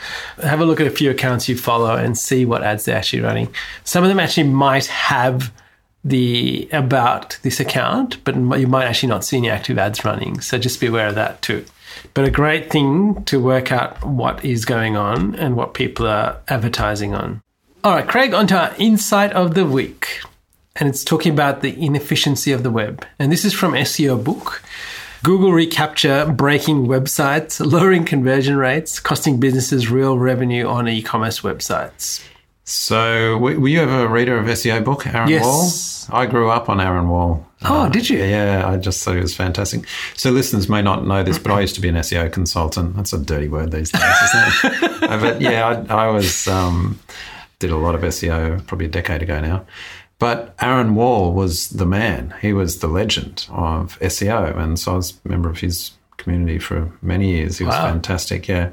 Have 0.43 0.61
a 0.61 0.65
look 0.65 0.81
at 0.81 0.87
a 0.87 0.91
few 0.91 1.11
accounts 1.11 1.49
you 1.49 1.57
follow 1.57 1.95
and 1.95 2.17
see 2.17 2.47
what 2.47 2.65
ads 2.65 2.87
they're 2.87 2.97
actually 2.97 3.23
running. 3.23 3.55
Some 3.85 4.03
of 4.03 4.09
them 4.09 4.19
actually 4.19 4.49
might 4.49 4.87
have 4.87 5.53
the 6.03 6.69
about 6.73 7.39
this 7.43 7.61
account, 7.61 8.23
but 8.25 8.35
you 8.59 8.67
might 8.67 8.87
actually 8.87 9.09
not 9.11 9.25
see 9.25 9.37
any 9.37 9.51
active 9.51 9.79
ads 9.79 10.05
running. 10.05 10.41
So 10.41 10.59
just 10.59 10.81
be 10.81 10.87
aware 10.87 11.09
of 11.09 11.15
that 11.15 11.43
too. 11.43 11.65
But 12.15 12.25
a 12.25 12.31
great 12.31 12.71
thing 12.71 13.25
to 13.25 13.41
work 13.41 13.73
out 13.73 14.05
what 14.05 14.45
is 14.45 14.65
going 14.65 14.97
on 14.97 15.35
and 15.35 15.57
what 15.57 15.75
people 15.75 16.07
are 16.07 16.41
advertising 16.47 17.13
on. 17.13 17.43
All 17.83 17.93
right, 17.93 18.09
Craig, 18.09 18.33
on 18.33 18.47
to 18.47 18.59
our 18.59 18.75
insight 18.79 19.33
of 19.33 19.55
the 19.55 19.67
week. 19.67 20.21
And 20.77 20.89
it's 20.89 21.05
talking 21.05 21.33
about 21.33 21.61
the 21.61 21.79
inefficiency 21.79 22.53
of 22.53 22.63
the 22.63 22.71
web. 22.71 23.05
And 23.19 23.31
this 23.31 23.45
is 23.45 23.53
from 23.53 23.73
SEO 23.73 24.23
Book. 24.23 24.63
Google 25.25 25.51
reCAPTCHA 25.51 26.37
breaking 26.37 26.87
websites, 26.87 27.65
lowering 27.73 28.05
conversion 28.05 28.57
rates, 28.57 29.01
costing 29.01 29.41
businesses 29.41 29.91
real 29.91 30.19
revenue 30.19 30.67
on 30.67 30.87
e 30.87 31.03
commerce 31.03 31.41
websites. 31.41 32.23
So, 32.67 33.37
were 33.37 33.69
you 33.69 33.81
ever 33.83 34.05
a 34.07 34.09
reader 34.09 34.39
of 34.39 34.47
SEO 34.47 34.83
book, 34.83 35.07
Aaron 35.07 35.29
Yes. 35.29 36.09
Wall? 36.09 36.19
I 36.19 36.25
grew 36.27 36.49
up 36.51 36.71
on 36.71 36.81
Aaron 36.81 37.11
Wall. 37.11 37.47
Oh, 37.63 37.91
did 37.91 38.09
you? 38.09 38.19
Yeah, 38.19 38.67
I 38.67 38.79
just 38.79 39.05
thought 39.05 39.17
it 39.17 39.23
was 39.23 39.37
fantastic. 39.37 39.87
So, 40.15 40.31
listeners 40.31 40.67
may 40.69 40.81
not 40.81 41.07
know 41.07 41.23
this, 41.23 41.39
but 41.39 41.53
I 41.53 41.61
used 41.61 41.75
to 41.75 41.83
be 41.83 41.89
an 41.91 41.97
SEO 41.97 42.33
consultant. 42.33 42.97
That's 42.97 43.13
a 43.13 43.19
dirty 43.19 43.49
word 43.49 43.71
these 43.71 43.91
days, 43.93 44.03
isn't 44.03 44.83
it? 44.83 44.91
Uh, 45.05 45.21
but 45.21 45.39
yeah, 45.43 45.85
I, 45.91 46.07
I 46.07 46.11
was 46.11 46.49
um, 46.49 46.99
did 47.59 47.71
a 47.71 47.77
lot 47.77 47.95
of 47.95 48.01
SEO 48.01 48.67
probably 48.67 48.87
a 48.87 48.89
decade 48.89 49.23
ago 49.23 49.39
now. 49.39 49.67
But 50.19 50.55
Aaron 50.63 50.95
Wall 50.95 51.35
was 51.35 51.69
the 51.69 51.85
man. 51.85 52.33
He 52.41 52.55
was 52.55 52.79
the 52.79 52.87
legend 52.87 53.47
of 53.51 53.99
SEO, 54.01 54.57
and 54.57 54.79
so 54.79 54.93
I 54.93 54.97
was 54.97 55.21
a 55.27 55.29
member 55.29 55.51
of 55.51 55.59
his 55.61 55.91
community 56.25 56.59
for 56.59 56.91
many 57.03 57.31
years. 57.37 57.59
He 57.59 57.65
was 57.65 57.75
Wow. 57.75 57.87
fantastic. 57.93 58.49
Yeah, 58.49 58.71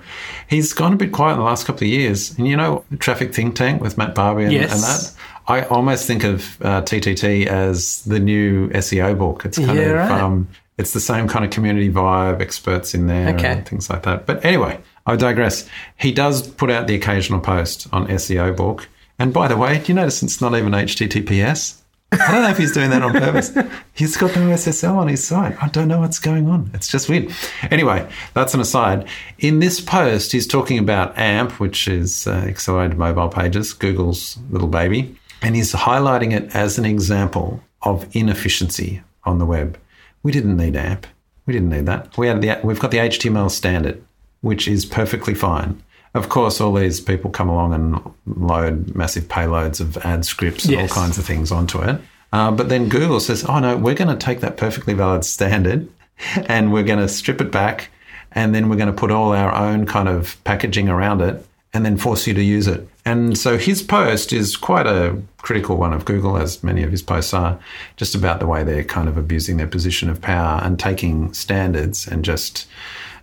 he's 0.47 0.73
gone 0.73 0.93
a 0.93 0.95
bit 0.95 1.11
quiet 1.11 1.33
in 1.33 1.39
the 1.39 1.45
last 1.45 1.65
couple 1.67 1.83
of 1.85 1.89
years. 1.91 2.35
And 2.37 2.47
you 2.47 2.57
know, 2.57 2.83
Traffic 2.97 3.33
Think 3.33 3.55
Tank 3.55 3.81
with 3.81 3.97
Matt 3.97 4.15
Barbie 4.15 4.43
and, 4.45 4.53
Yes. 4.53 4.71
and 4.73 4.81
that. 4.81 5.13
I 5.47 5.61
almost 5.67 6.07
think 6.07 6.23
of 6.23 6.57
uh, 6.61 6.81
TTT 6.81 7.45
as 7.47 8.01
the 8.03 8.19
new 8.19 8.69
SEO 8.69 9.17
book. 9.17 9.45
It's 9.45 9.57
kind 9.59 9.77
Yeah, 9.77 9.83
of 9.85 10.09
right. 10.09 10.21
um, 10.21 10.47
it's 10.77 10.93
the 10.93 10.99
same 10.99 11.27
kind 11.27 11.43
of 11.45 11.51
community 11.51 11.91
vibe, 11.91 12.41
experts 12.41 12.93
in 12.95 13.07
there, 13.07 13.35
Okay. 13.35 13.47
and 13.47 13.65
things 13.67 13.89
like 13.89 14.03
that. 14.03 14.25
But 14.25 14.43
anyway, 14.45 14.79
I 15.05 15.15
digress. 15.15 15.67
He 15.97 16.11
does 16.11 16.47
put 16.47 16.71
out 16.71 16.87
the 16.87 16.95
occasional 16.95 17.39
post 17.39 17.87
on 17.91 18.07
SEO 18.07 18.55
book. 18.55 18.87
And 19.19 19.33
by 19.33 19.47
the 19.47 19.57
way, 19.57 19.77
do 19.79 19.85
you 19.89 19.93
notice 19.95 20.23
it's 20.23 20.41
not 20.41 20.55
even 20.55 20.73
HTTPS? 20.73 21.80
I 22.13 22.31
don't 22.31 22.41
know 22.41 22.49
if 22.49 22.57
he's 22.57 22.73
doing 22.73 22.89
that 22.89 23.01
on 23.01 23.13
purpose. 23.13 23.51
He's 23.93 24.17
got 24.17 24.35
no 24.35 24.49
SSL 24.49 24.95
on 24.95 25.07
his 25.07 25.25
site. 25.25 25.61
I 25.63 25.69
don't 25.69 25.87
know 25.87 26.01
what's 26.01 26.19
going 26.19 26.49
on. 26.49 26.69
It's 26.73 26.89
just 26.89 27.07
weird. 27.07 27.31
Anyway, 27.69 28.07
that's 28.33 28.53
an 28.53 28.59
aside. 28.59 29.07
In 29.39 29.59
this 29.59 29.79
post, 29.79 30.33
he's 30.33 30.45
talking 30.45 30.77
about 30.77 31.17
AMP, 31.17 31.53
which 31.53 31.87
is 31.87 32.27
uh, 32.27 32.31
Accelerated 32.31 32.97
Mobile 32.97 33.29
Pages, 33.29 33.71
Google's 33.71 34.37
little 34.49 34.67
baby, 34.67 35.17
and 35.41 35.55
he's 35.55 35.71
highlighting 35.73 36.33
it 36.33 36.53
as 36.53 36.77
an 36.77 36.83
example 36.85 37.63
of 37.83 38.13
inefficiency 38.13 39.01
on 39.23 39.39
the 39.39 39.45
web. 39.45 39.79
We 40.21 40.33
didn't 40.33 40.57
need 40.57 40.75
AMP. 40.75 41.07
We 41.45 41.53
didn't 41.53 41.69
need 41.69 41.85
that. 41.85 42.17
We 42.17 42.27
had 42.27 42.41
the, 42.41 42.59
we've 42.63 42.79
got 42.79 42.91
the 42.91 42.97
HTML 42.97 43.49
standard, 43.49 44.03
which 44.41 44.67
is 44.67 44.85
perfectly 44.85 45.33
fine. 45.33 45.81
Of 46.13 46.27
course, 46.29 46.59
all 46.59 46.73
these 46.73 46.99
people 46.99 47.31
come 47.31 47.47
along 47.49 47.73
and 47.73 47.99
load 48.25 48.95
massive 48.95 49.25
payloads 49.25 49.79
of 49.79 49.97
ad 49.97 50.25
scripts 50.25 50.65
and 50.65 50.73
Yes. 50.73 50.91
all 50.91 51.03
kinds 51.03 51.17
of 51.17 51.25
things 51.25 51.51
onto 51.51 51.81
it. 51.81 52.01
Uh, 52.33 52.51
but 52.51 52.69
then 52.69 52.89
Google 52.89 53.19
says, 53.19 53.45
oh 53.45 53.59
no, 53.59 53.77
we're 53.77 53.93
going 53.95 54.07
to 54.17 54.25
take 54.25 54.41
that 54.41 54.57
perfectly 54.57 54.93
valid 54.93 55.23
standard 55.25 55.87
and 56.47 56.71
we're 56.73 56.83
going 56.83 56.99
to 56.99 57.07
strip 57.07 57.39
it 57.41 57.51
back 57.51 57.89
and 58.33 58.53
then 58.55 58.69
we're 58.69 58.75
going 58.77 58.87
to 58.87 58.93
put 58.93 59.11
all 59.11 59.33
our 59.33 59.53
own 59.53 59.85
kind 59.85 60.07
of 60.09 60.41
packaging 60.43 60.87
around 60.89 61.21
it 61.21 61.45
and 61.73 61.85
then 61.85 61.97
force 61.97 62.27
you 62.27 62.33
to 62.33 62.43
use 62.43 62.67
it. 62.67 62.85
And 63.05 63.37
so 63.37 63.57
his 63.57 63.81
post 63.81 64.31
is 64.33 64.55
quite 64.57 64.85
a 64.87 65.17
critical 65.37 65.77
one 65.77 65.93
of 65.93 66.05
Google, 66.05 66.37
as 66.37 66.61
many 66.63 66.83
of 66.83 66.91
his 66.91 67.01
posts 67.01 67.33
are, 67.33 67.57
just 67.97 68.13
about 68.15 68.39
the 68.39 68.47
way 68.47 68.63
they're 68.63 68.83
kind 68.83 69.07
of 69.09 69.17
abusing 69.17 69.57
their 69.57 69.67
position 69.67 70.09
of 70.09 70.21
power 70.21 70.61
and 70.63 70.77
taking 70.77 71.33
standards 71.33 72.05
and 72.07 72.23
just, 72.23 72.67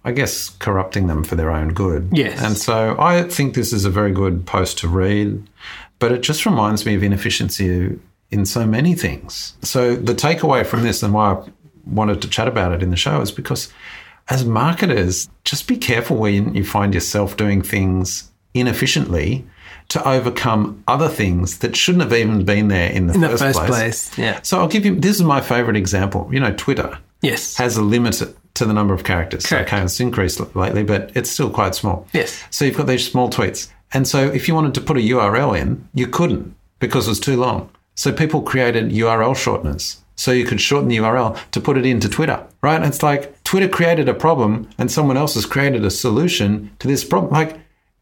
I 0.04 0.12
guess, 0.12 0.50
corrupting 0.50 1.06
them 1.06 1.24
for 1.24 1.34
their 1.36 1.50
own 1.50 1.74
good. 1.74 2.08
Yes. 2.12 2.40
And 2.42 2.56
so 2.56 2.96
I 2.98 3.22
think 3.24 3.54
this 3.54 3.72
is 3.72 3.84
a 3.84 3.90
very 3.90 4.12
good 4.12 4.46
post 4.46 4.78
to 4.78 4.88
read, 4.88 5.48
but 5.98 6.12
it 6.12 6.22
just 6.22 6.46
reminds 6.46 6.86
me 6.86 6.94
of 6.94 7.02
inefficiency 7.02 7.98
in 8.30 8.44
so 8.46 8.66
many 8.66 8.94
things. 8.94 9.54
So 9.62 9.96
the 9.96 10.14
takeaway 10.14 10.64
from 10.66 10.82
this 10.82 11.02
and 11.02 11.12
why 11.14 11.32
I 11.32 11.44
wanted 11.86 12.22
to 12.22 12.28
chat 12.28 12.46
about 12.48 12.72
it 12.72 12.82
in 12.82 12.90
the 12.90 12.96
show 12.96 13.20
is 13.20 13.32
because 13.32 13.72
as 14.28 14.44
marketers, 14.44 15.28
just 15.44 15.66
be 15.66 15.76
careful 15.76 16.16
when 16.18 16.54
you 16.54 16.64
find 16.64 16.92
yourself 16.94 17.36
doing 17.36 17.62
things 17.62 18.30
inefficiently 18.52 19.46
to 19.88 20.06
overcome 20.06 20.84
other 20.86 21.08
things 21.08 21.58
that 21.58 21.74
shouldn't 21.74 22.02
have 22.02 22.12
even 22.12 22.44
been 22.44 22.68
there 22.68 22.90
in 22.90 23.06
the, 23.06 23.14
In 23.14 23.20
the 23.22 23.28
first, 23.30 23.42
first 23.42 23.58
place. 23.60 23.68
place, 24.10 24.18
yeah. 24.18 24.40
So 24.42 24.58
I'll 24.58 24.68
give 24.68 24.84
you 24.84 24.94
this 25.00 25.16
is 25.16 25.22
my 25.22 25.40
favorite 25.40 25.76
example. 25.76 26.28
You 26.30 26.40
know, 26.40 26.52
Twitter 26.54 26.98
Yes. 27.22 27.56
has 27.56 27.76
a 27.78 27.82
limit 27.82 28.20
to 28.58 28.66
the 28.66 28.74
number 28.74 28.94
of 28.94 29.04
characters. 29.04 29.46
Correct. 29.46 29.72
Okay, 29.72 29.82
it's 29.82 30.00
increased 30.00 30.40
lately, 30.54 30.82
but 30.82 31.10
it's 31.14 31.30
still 31.30 31.50
quite 31.50 31.74
small. 31.74 32.06
Yes. 32.12 32.42
So 32.50 32.64
you've 32.64 32.76
got 32.76 32.86
these 32.86 33.10
small 33.10 33.30
tweets. 33.30 33.70
And 33.92 34.06
so 34.06 34.26
if 34.26 34.48
you 34.48 34.54
wanted 34.54 34.74
to 34.74 34.80
put 34.80 34.96
a 34.96 35.00
URL 35.00 35.58
in, 35.58 35.88
you 35.94 36.06
couldn't 36.06 36.54
because 36.78 37.06
it 37.06 37.10
was 37.10 37.20
too 37.20 37.36
long. 37.36 37.70
So 37.94 38.12
people 38.12 38.42
created 38.42 38.90
URL 38.90 39.34
shorteners. 39.34 39.98
So 40.14 40.32
you 40.32 40.44
could 40.44 40.60
shorten 40.60 40.88
the 40.88 40.96
URL 40.98 41.38
to 41.52 41.60
put 41.60 41.78
it 41.78 41.86
into 41.86 42.08
Twitter, 42.08 42.44
right? 42.60 42.76
And 42.76 42.86
it's 42.86 43.02
like 43.02 43.42
Twitter 43.44 43.68
created 43.68 44.08
a 44.08 44.14
problem 44.14 44.68
and 44.76 44.90
someone 44.90 45.16
else 45.16 45.34
has 45.34 45.46
created 45.46 45.84
a 45.84 45.90
solution 45.90 46.70
to 46.80 46.88
this 46.88 47.04
problem. 47.04 47.32
Like 47.32 47.60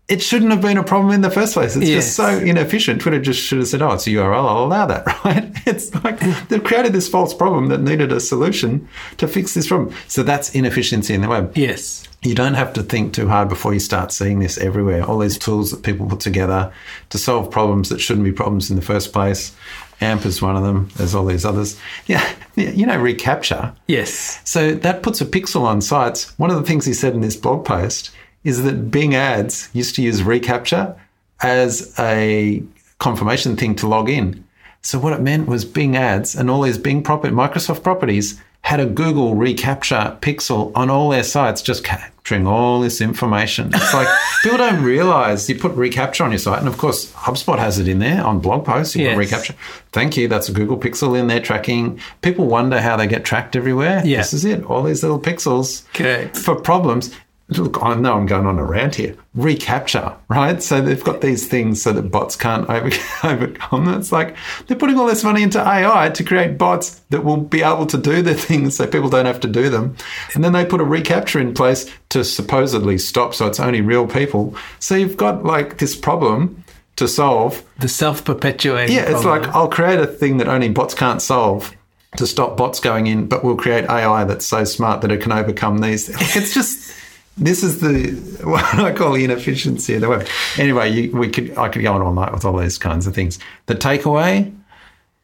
it 0.08 0.22
shouldn't 0.22 0.52
have 0.52 0.60
been 0.62 0.78
a 0.78 0.84
problem 0.84 1.12
in 1.12 1.20
the 1.20 1.30
first 1.30 1.54
place. 1.54 1.74
It's 1.76 1.88
Yes. 1.88 2.04
just 2.04 2.16
so 2.16 2.38
inefficient. 2.38 3.00
Twitter 3.00 3.20
just 3.20 3.40
should 3.40 3.58
have 3.58 3.66
said, 3.68 3.82
oh, 3.82 3.92
it's 3.92 4.06
a 4.06 4.10
URL. 4.10 4.46
I'll 4.48 4.64
allow 4.64 4.86
that, 4.86 5.06
right? 5.24 5.50
It's 5.66 5.92
like 6.04 6.20
they've 6.48 6.62
created 6.62 6.92
this 6.92 7.08
false 7.08 7.34
problem 7.34 7.66
that 7.68 7.80
needed 7.80 8.12
a 8.12 8.20
solution 8.20 8.88
to 9.16 9.26
fix 9.26 9.54
this 9.54 9.66
problem. 9.66 9.92
So 10.06 10.22
that's 10.22 10.54
inefficiency 10.54 11.12
in 11.14 11.22
the 11.22 11.28
web. 11.28 11.56
yes. 11.56 12.04
You 12.22 12.34
don't 12.34 12.54
have 12.54 12.72
to 12.72 12.82
think 12.82 13.12
too 13.12 13.28
hard 13.28 13.48
before 13.48 13.72
you 13.72 13.78
start 13.78 14.10
seeing 14.10 14.40
this 14.40 14.58
everywhere. 14.58 15.04
All 15.04 15.18
these 15.18 15.38
tools 15.38 15.70
that 15.70 15.84
people 15.84 16.06
put 16.08 16.18
together 16.18 16.72
to 17.10 17.18
solve 17.18 17.52
problems 17.52 17.88
that 17.90 18.00
shouldn't 18.00 18.24
be 18.24 18.32
problems 18.32 18.68
in 18.68 18.74
the 18.74 18.82
first 18.82 19.12
place. 19.12 19.54
AMP 20.00 20.24
is 20.26 20.42
one 20.42 20.56
of 20.56 20.64
them. 20.64 20.88
There's 20.96 21.14
all 21.14 21.24
these 21.24 21.44
others. 21.44 21.78
Yeah, 22.06 22.26
yeah, 22.56 22.70
you 22.70 22.84
know, 22.84 22.98
reCAPTCHA. 22.98 23.76
Yes. 23.86 24.40
So 24.44 24.74
that 24.74 25.02
puts 25.04 25.20
a 25.20 25.24
pixel 25.26 25.60
on 25.62 25.80
sites. 25.80 26.36
One 26.38 26.50
of 26.50 26.56
the 26.56 26.64
things 26.64 26.84
he 26.84 26.94
said 26.94 27.14
in 27.14 27.20
this 27.20 27.36
blog 27.36 27.64
post 27.64 28.10
is 28.46 28.62
that 28.62 28.90
Bing 28.90 29.14
Ads 29.14 29.68
used 29.72 29.94
to 29.96 30.02
use 30.02 30.22
reCAPTCHA 30.22 30.96
as 31.42 31.94
a 31.98 32.62
confirmation 32.98 33.56
thing 33.56 33.74
to 33.76 33.86
log 33.86 34.08
in. 34.08 34.44
So 34.82 34.98
what 34.98 35.12
it 35.12 35.20
meant 35.20 35.48
was 35.48 35.64
Bing 35.64 35.96
Ads 35.96 36.34
and 36.36 36.48
all 36.50 36.62
these 36.62 36.78
Bing 36.78 37.02
property, 37.02 37.34
Microsoft 37.34 37.82
properties 37.82 38.40
had 38.62 38.80
a 38.80 38.86
Google 38.86 39.34
reCAPTCHA 39.34 40.20
pixel 40.20 40.72
on 40.74 40.90
all 40.90 41.10
their 41.10 41.22
sites, 41.22 41.62
just 41.62 41.84
capturing 41.84 42.46
all 42.48 42.80
this 42.80 43.00
information. 43.00 43.70
It's 43.72 43.94
like 43.94 44.08
people 44.42 44.58
don't 44.58 44.82
realize 44.82 45.48
you 45.48 45.56
put 45.56 45.72
reCAPTCHA 45.72 46.24
on 46.24 46.30
your 46.32 46.38
site, 46.38 46.58
and 46.60 46.66
of 46.68 46.76
course 46.78 47.12
HubSpot 47.12 47.58
has 47.58 47.78
it 47.78 47.86
in 47.88 47.98
there 48.00 48.24
on 48.24 48.40
blog 48.40 48.64
posts. 48.64 48.96
You 48.96 49.04
Yes. 49.04 49.14
put 49.16 49.26
reCAPTCHA. 49.26 49.54
Thank 49.92 50.16
you. 50.16 50.26
That's 50.28 50.48
a 50.48 50.52
Google 50.52 50.78
pixel 50.78 51.18
in 51.18 51.26
there 51.28 51.40
tracking. 51.40 52.00
People 52.22 52.46
wonder 52.46 52.80
how 52.80 52.96
they 52.96 53.06
get 53.06 53.24
tracked 53.24 53.54
everywhere. 53.56 54.02
Yeah. 54.04 54.18
This 54.18 54.32
is 54.32 54.44
it. 54.44 54.64
All 54.64 54.82
these 54.82 55.02
little 55.02 55.20
pixels 55.20 55.84
Correct. 55.94 56.36
for 56.36 56.54
problems. 56.56 57.14
Look, 57.48 57.80
I 57.80 57.94
know 57.94 58.14
I'm 58.14 58.26
going 58.26 58.44
on 58.44 58.58
a 58.58 58.64
rant 58.64 58.96
here. 58.96 59.16
reCAPTCHA, 59.36 60.16
right? 60.28 60.60
So 60.60 60.80
they've 60.80 61.02
got 61.04 61.20
these 61.20 61.46
things 61.46 61.80
so 61.80 61.92
that 61.92 62.10
bots 62.10 62.34
can't 62.34 62.68
over, 62.70 62.90
overcome 63.22 63.84
them. 63.84 64.00
It's 64.00 64.10
like 64.10 64.36
they're 64.66 64.76
putting 64.76 64.98
all 64.98 65.06
this 65.06 65.22
money 65.22 65.42
into 65.44 65.60
AI 65.60 66.08
to 66.10 66.24
create 66.24 66.58
bots 66.58 67.00
that 67.10 67.22
will 67.24 67.36
be 67.36 67.62
able 67.62 67.86
to 67.86 67.98
do 67.98 68.20
the 68.20 68.34
things 68.48 68.76
so 68.76 68.86
people 68.86 69.08
don't 69.08 69.26
have 69.26 69.38
to 69.40 69.48
do 69.48 69.70
them. 69.70 69.96
And 70.34 70.42
then 70.42 70.52
they 70.54 70.64
put 70.64 70.80
a 70.80 70.84
reCAPTCHA 70.84 71.40
in 71.40 71.54
place 71.54 71.88
to 72.08 72.24
supposedly 72.24 72.98
stop 72.98 73.32
so 73.32 73.46
it's 73.46 73.60
only 73.60 73.80
real 73.80 74.08
people. 74.08 74.56
So 74.80 74.96
you've 74.96 75.16
got 75.16 75.44
like 75.44 75.78
this 75.78 75.94
problem 75.94 76.64
to 76.96 77.06
solve 77.06 77.62
The 77.78 77.88
self 77.88 78.24
perpetuating. 78.24 78.96
yeah, 78.96 79.02
it's 79.14 79.24
like 79.24 79.46
I'll 79.54 79.68
create 79.68 80.00
a 80.00 80.06
thing 80.06 80.38
that 80.38 80.48
only 80.48 80.68
bots 80.70 80.94
can't 80.94 81.22
solve 81.22 81.72
to 82.16 82.26
stop 82.26 82.56
bots 82.56 82.80
going 82.80 83.06
in, 83.06 83.26
but 83.28 83.44
we'll 83.44 83.56
create 83.56 83.84
AI 83.84 84.24
that's 84.24 84.46
so 84.46 84.64
smart 84.64 85.02
that 85.02 85.12
it 85.12 85.20
can 85.20 85.30
overcome 85.30 85.78
these. 85.78 86.08
It's 86.34 86.54
just 86.54 86.92
this 87.36 87.62
is 87.62 87.80
the 87.80 88.12
what 88.46 88.64
I 88.74 88.92
call 88.92 89.12
the 89.12 89.24
inefficiency 89.24 89.94
of 89.94 90.00
the 90.00 90.08
web. 90.08 90.26
Anyway, 90.58 90.90
you, 90.90 91.16
we 91.16 91.28
could 91.28 91.56
I 91.56 91.68
could 91.68 91.82
go 91.82 91.92
on 91.92 92.02
all 92.02 92.12
night 92.12 92.32
with 92.32 92.44
all 92.44 92.56
these 92.56 92.78
kinds 92.78 93.06
of 93.06 93.14
things. 93.14 93.38
The 93.66 93.74
takeaway: 93.74 94.54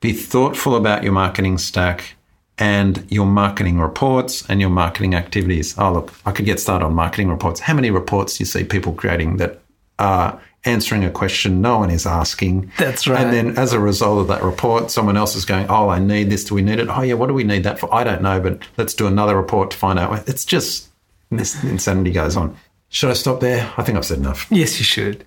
be 0.01 0.13
thoughtful 0.13 0.77
about 0.77 1.03
your 1.03 1.13
marketing 1.13 1.59
stack 1.59 2.17
and 2.59 3.07
your 3.11 3.27
marketing 3.27 3.79
reports 3.81 4.49
and 4.49 4.61
your 4.61 4.71
marketing 4.71 5.15
activities. 5.15 5.77
Oh, 5.79 5.93
look, 5.93 6.13
I 6.27 6.33
could 6.33 6.45
get 6.45 6.61
started 6.61 6.85
on 6.85 6.95
marketing 6.95 7.29
reports. 7.29 7.61
How 7.61 7.75
many 7.75 7.91
reports 7.91 8.37
do 8.37 8.43
you 8.43 8.47
see 8.47 8.63
people 8.63 8.93
creating 8.93 9.39
that 9.39 9.61
are 9.99 10.41
answering 10.65 11.05
a 11.05 11.11
question 11.11 11.61
no 11.61 11.79
one 11.79 11.91
is 11.91 12.07
asking? 12.07 12.71
That's 12.79 13.09
right. 13.09 13.21
And 13.21 13.33
then 13.33 13.59
as 13.59 13.73
a 13.73 13.81
result 13.81 14.21
of 14.21 14.29
that 14.29 14.43
report, 14.43 14.91
someone 14.91 15.17
else 15.17 15.35
is 15.35 15.45
going, 15.45 15.67
Oh, 15.71 15.89
I 15.89 15.99
need 15.99 16.31
this. 16.31 16.45
Do 16.45 16.55
we 16.55 16.63
need 16.63 16.79
it? 16.79 16.89
Oh, 16.89 17.03
yeah, 17.03 17.15
what 17.15 17.29
do 17.29 17.35
we 17.35 17.45
need 17.45 17.65
that 17.65 17.81
for? 17.81 17.93
I 17.93 18.05
don't 18.05 18.23
know, 18.23 18.39
but 18.39 18.61
let's 18.77 18.95
do 18.95 19.07
another 19.07 19.37
report 19.37 19.71
to 19.71 19.77
find 19.77 19.99
out. 19.99 20.29
It's 20.29 20.45
just 20.45 20.92
this 21.39 21.63
insanity 21.65 22.11
goes 22.13 22.37
on. 22.37 22.57
Should 22.89 23.11
I 23.11 23.15
stop 23.15 23.41
there? 23.41 23.73
I 23.77 23.83
think 23.83 23.97
I've 23.99 24.05
said 24.05 24.19
enough. 24.19 24.47
yes, 24.51 24.79
you 24.79 24.85
should. 24.85 25.25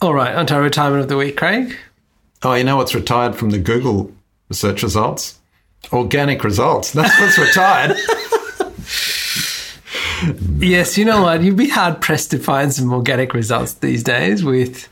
All 0.00 0.14
right, 0.14 0.34
on 0.34 0.46
to 0.46 0.54
our 0.54 0.62
retirement 0.62 1.02
of 1.02 1.08
the 1.08 1.16
week, 1.16 1.36
Craig. 1.36 1.76
Oh, 2.42 2.54
you 2.54 2.64
know 2.64 2.76
what's 2.76 2.94
retired 2.94 3.34
from 3.34 3.50
the 3.50 3.58
Google 3.58 4.12
search 4.50 4.82
results? 4.82 5.38
Organic 5.92 6.44
results. 6.44 6.92
That's 6.92 7.18
what's 7.20 7.38
retired. 7.38 7.96
Yes, 10.58 10.96
you 10.96 11.04
know 11.04 11.22
what? 11.22 11.42
You'd 11.42 11.56
be 11.58 11.68
hard 11.68 12.00
pressed 12.00 12.30
to 12.30 12.38
find 12.38 12.72
some 12.72 12.90
organic 12.92 13.34
results 13.34 13.74
these 13.74 14.02
days 14.02 14.42
with 14.42 14.88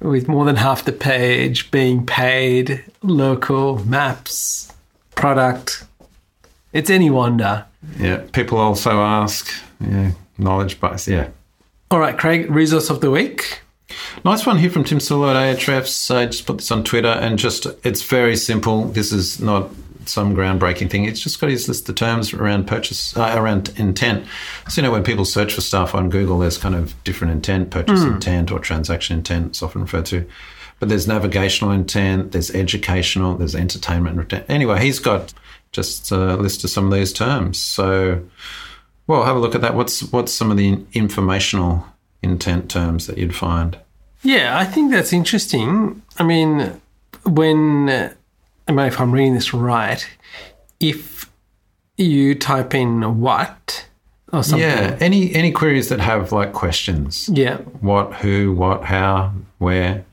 with 0.00 0.28
more 0.28 0.46
than 0.46 0.56
half 0.56 0.84
the 0.86 0.92
page 0.92 1.70
being 1.70 2.06
paid, 2.06 2.82
local, 3.02 3.84
maps, 3.84 4.72
product. 5.14 5.84
It's 6.72 6.88
any 6.90 7.10
wonder. 7.10 7.66
yeah. 7.98 8.22
People 8.32 8.58
also 8.58 9.00
ask, 9.02 9.48
yeah, 9.80 10.12
knowledge 10.38 10.80
base. 10.80 11.08
Yeah. 11.08 11.28
All 11.90 12.00
right, 12.00 12.18
Craig, 12.18 12.50
resource 12.50 12.90
of 12.90 13.00
the 13.00 13.10
week. 13.10 13.60
Nice 14.24 14.44
one 14.44 14.58
here 14.58 14.70
from 14.70 14.82
Tim 14.82 14.98
Soulo 14.98 15.32
at 15.32 15.58
Ahrefs. 15.58 16.14
I 16.14 16.26
just 16.26 16.46
put 16.46 16.58
this 16.58 16.70
on 16.70 16.82
Twitter 16.82 17.08
and 17.08 17.38
just, 17.38 17.66
it's 17.84 18.02
very 18.02 18.36
simple. 18.36 18.86
This 18.86 19.12
is 19.12 19.40
not 19.40 19.70
some 20.06 20.34
groundbreaking 20.34 20.90
thing. 20.90 21.04
It's 21.04 21.20
just 21.20 21.40
got 21.40 21.50
his 21.50 21.68
list 21.68 21.88
of 21.88 21.94
terms 21.94 22.32
around 22.32 22.66
purchase, 22.66 23.16
uh, 23.16 23.34
around 23.36 23.72
intent. 23.76 24.26
So, 24.68 24.80
you 24.80 24.86
know, 24.86 24.92
when 24.92 25.04
people 25.04 25.24
search 25.24 25.54
for 25.54 25.60
stuff 25.60 25.94
on 25.94 26.10
Google, 26.10 26.38
there's 26.38 26.58
kind 26.58 26.74
of 26.74 26.94
different 27.04 27.32
intent, 27.32 27.70
purchase 27.70 28.02
intent 28.02 28.50
or 28.50 28.58
transaction 28.58 29.18
intent, 29.18 29.46
it's 29.48 29.62
often 29.62 29.82
referred 29.82 30.06
to. 30.06 30.26
But 30.78 30.88
there's 30.88 31.06
navigational 31.06 31.72
intent, 31.72 32.32
there's 32.32 32.50
educational, 32.50 33.36
there's 33.36 33.54
entertainment 33.54 34.18
intent. 34.18 34.46
Anyway, 34.48 34.82
he's 34.82 34.98
got 34.98 35.32
just 35.72 36.10
a 36.10 36.36
list 36.36 36.64
of 36.64 36.70
some 36.70 36.86
of 36.86 36.92
these 36.92 37.12
terms. 37.12 37.58
So, 37.58 38.22
well, 39.06 39.24
have 39.24 39.36
a 39.36 39.38
look 39.38 39.54
at 39.54 39.60
that. 39.60 39.74
What's 39.74 40.02
what's 40.12 40.32
some 40.32 40.50
of 40.50 40.56
the 40.56 40.84
informational 40.92 41.86
intent 42.22 42.70
terms 42.70 43.06
that 43.06 43.18
you'd 43.18 43.34
find? 43.34 43.78
Yeah, 44.22 44.58
I 44.58 44.64
think 44.64 44.90
that's 44.90 45.12
interesting. 45.12 46.02
I 46.18 46.24
mean, 46.24 46.80
when, 47.24 47.88
I 48.66 48.72
mean, 48.72 48.86
if 48.86 49.00
I'm 49.00 49.12
reading 49.12 49.34
this 49.34 49.54
right, 49.54 50.06
if 50.80 51.30
you 51.96 52.34
type 52.34 52.74
in 52.74 53.20
what 53.20 53.86
or 54.32 54.42
something. 54.42 54.68
Yeah, 54.68 54.96
any 55.00 55.34
any 55.34 55.52
queries 55.52 55.88
that 55.88 56.00
have 56.00 56.32
like 56.32 56.52
questions. 56.52 57.28
Yeah. 57.32 57.58
What, 57.80 58.14
who, 58.14 58.52
what, 58.52 58.84
how, 58.84 59.32
where. 59.58 60.04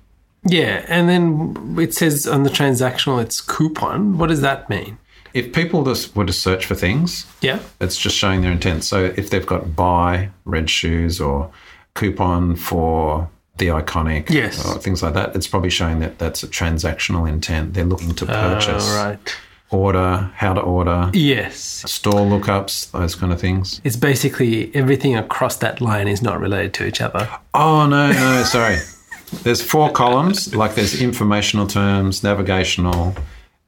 Yeah. 0.46 0.86
And 0.88 1.10
then 1.10 1.76
it 1.80 1.94
says 1.94 2.28
on 2.28 2.44
the 2.44 2.50
transactional 2.50 3.22
it's 3.22 3.42
coupon. 3.42 4.18
What 4.18 4.28
does 4.28 4.42
that 4.42 4.70
mean? 4.70 4.98
If 5.34 5.52
people 5.54 5.84
just 5.84 6.16
were 6.16 6.26
to 6.26 6.34
search 6.34 6.66
for 6.66 6.76
things, 6.76 7.26
Yeah. 7.42 7.60
it's 7.82 7.98
just 7.98 8.16
showing 8.16 8.42
their 8.42 8.52
intent. 8.52 8.84
So 8.84 9.12
if 9.18 9.30
they've 9.30 9.46
got 9.46 9.76
buy 9.76 10.30
red 10.46 10.70
shoes 10.70 11.20
or 11.20 11.50
coupon 11.96 12.56
for 12.56 13.30
the 13.58 13.68
iconic 13.68 14.30
Yes. 14.30 14.64
or 14.66 14.80
things 14.80 15.02
like 15.04 15.14
that, 15.14 15.36
it's 15.36 15.48
probably 15.48 15.70
showing 15.70 16.00
that 16.00 16.20
that's 16.20 16.44
a 16.44 16.48
transactional 16.48 17.28
intent. 17.28 17.74
They're 17.74 17.86
looking 17.86 18.14
to 18.16 18.26
ah, 18.26 18.54
purchase, 18.54 18.90
All 18.96 19.06
right. 19.06 19.36
order, 19.70 20.32
how 20.36 20.54
to 20.54 20.62
order, 20.62 21.10
Yes. 21.14 21.84
store 21.88 22.22
lookups, 22.22 22.92
those 22.92 23.16
kind 23.16 23.32
of 23.34 23.40
things. 23.40 23.82
It's 23.84 23.96
basically 23.96 24.72
everything 24.76 25.16
across 25.16 25.56
that 25.58 25.82
line 25.82 26.08
is 26.08 26.22
not 26.22 26.40
related 26.40 26.74
to 26.76 26.86
each 26.88 27.02
other. 27.02 27.28
Oh 27.54 27.86
no, 27.88 28.12
no, 28.12 28.44
sorry. 28.44 28.78
There's 29.44 29.64
four 29.64 29.92
columns. 29.92 30.54
Like 30.56 30.76
there's 30.76 31.02
informational 31.02 31.66
terms, 31.66 32.22
navigational, 32.24 33.16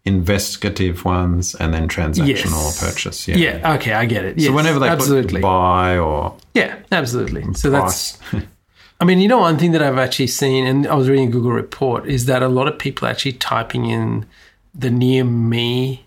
investigative 0.06 1.04
ones, 1.04 1.56
and 1.56 1.74
then 1.74 1.88
transactional 1.88 2.66
Yes. 2.66 2.80
purchase. 2.80 3.28
Yeah. 3.28 3.38
Yeah. 3.38 3.74
Okay, 3.74 3.94
I 3.94 4.06
get 4.06 4.24
it. 4.24 4.42
So 4.42 4.54
whenever 4.54 4.80
they 4.80 4.88
absolutely, 4.88 5.42
put 5.42 5.48
buy 5.48 5.98
or 5.98 6.36
yeah, 6.54 6.76
absolutely. 6.92 7.54
So 7.56 7.70
that's. 7.70 8.18
I 9.02 9.04
mean, 9.04 9.20
you 9.20 9.28
know, 9.28 9.40
one 9.40 9.58
thing 9.58 9.74
that 9.74 9.82
I've 9.82 9.98
actually 9.98 10.28
seen, 10.28 10.66
and 10.66 10.88
I 10.88 10.96
was 10.96 11.10
reading 11.10 11.28
a 11.28 11.32
Google 11.32 11.52
report, 11.52 12.08
is 12.08 12.28
that 12.28 12.42
a 12.42 12.48
lot 12.48 12.70
of 12.70 12.80
people 12.80 13.08
are 13.08 13.12
actually 13.12 13.34
typing 13.34 13.86
in 13.88 14.26
the 14.74 14.90
near 14.90 15.26
me 15.26 16.06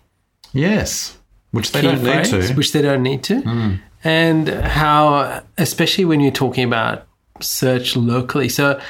yes, 0.53 1.17
which 1.51 1.71
they 1.71 1.81
don't 1.81 2.03
need 2.03 2.25
to. 2.25 2.53
which 2.53 2.71
they 2.71 2.81
don't 2.81 3.03
need 3.03 3.23
to, 3.23 3.41
hmm. 3.41 3.75
and 4.03 4.49
how, 4.49 5.43
especially 5.57 6.05
when 6.05 6.19
you're 6.19 6.31
talking 6.31 6.63
about 6.63 7.05
search 7.41 7.95
locally. 7.95 8.49
So, 8.49 8.81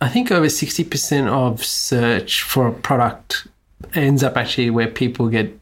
I 0.00 0.08
think 0.08 0.32
over 0.32 0.48
sixty 0.48 0.82
percent 0.82 1.28
of 1.28 1.64
search 1.64 2.42
for 2.42 2.66
a 2.66 2.72
product 2.72 3.46
ends 3.94 4.22
up 4.22 4.36
actually 4.36 4.70
where 4.70 4.88
people 4.88 5.28
get 5.28 5.52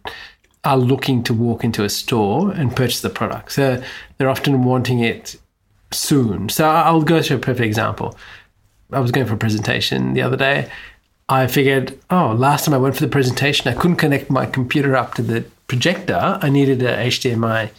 are 0.65 0.79
looking 0.79 1.23
to 1.23 1.35
walk 1.35 1.63
into 1.63 1.85
a 1.85 1.91
store 1.91 2.51
and 2.53 2.75
purchase 2.75 3.03
the 3.03 3.11
product. 3.11 3.53
So 3.53 3.83
they're 4.17 4.31
often 4.31 4.65
wanting 4.65 5.01
it 5.01 5.37
soon. 5.93 6.49
So 6.49 6.67
I'll 6.67 7.03
go 7.03 7.21
to 7.21 7.35
a 7.35 7.39
perfect 7.39 7.67
example. 7.67 8.17
I 8.91 9.01
was 9.01 9.11
going 9.11 9.27
for 9.27 9.35
a 9.35 9.39
presentation 9.39 10.15
the 10.15 10.23
other 10.23 10.37
day. 10.37 10.71
I 11.29 11.47
figured, 11.47 11.99
oh, 12.11 12.35
last 12.37 12.65
time 12.65 12.75
I 12.75 12.79
went 12.79 12.95
for 12.97 13.03
the 13.03 13.11
presentation, 13.11 13.69
I 13.69 13.75
couldn't 13.75 13.97
connect 13.97 14.31
my 14.31 14.47
computer 14.47 14.95
up 14.95 15.15
to 15.15 15.23
the 15.23 15.45
projector. 15.67 16.39
I 16.41 16.51
needed 16.51 16.83
a 16.83 16.97
HDMI. 16.97 17.63
And 17.63 17.71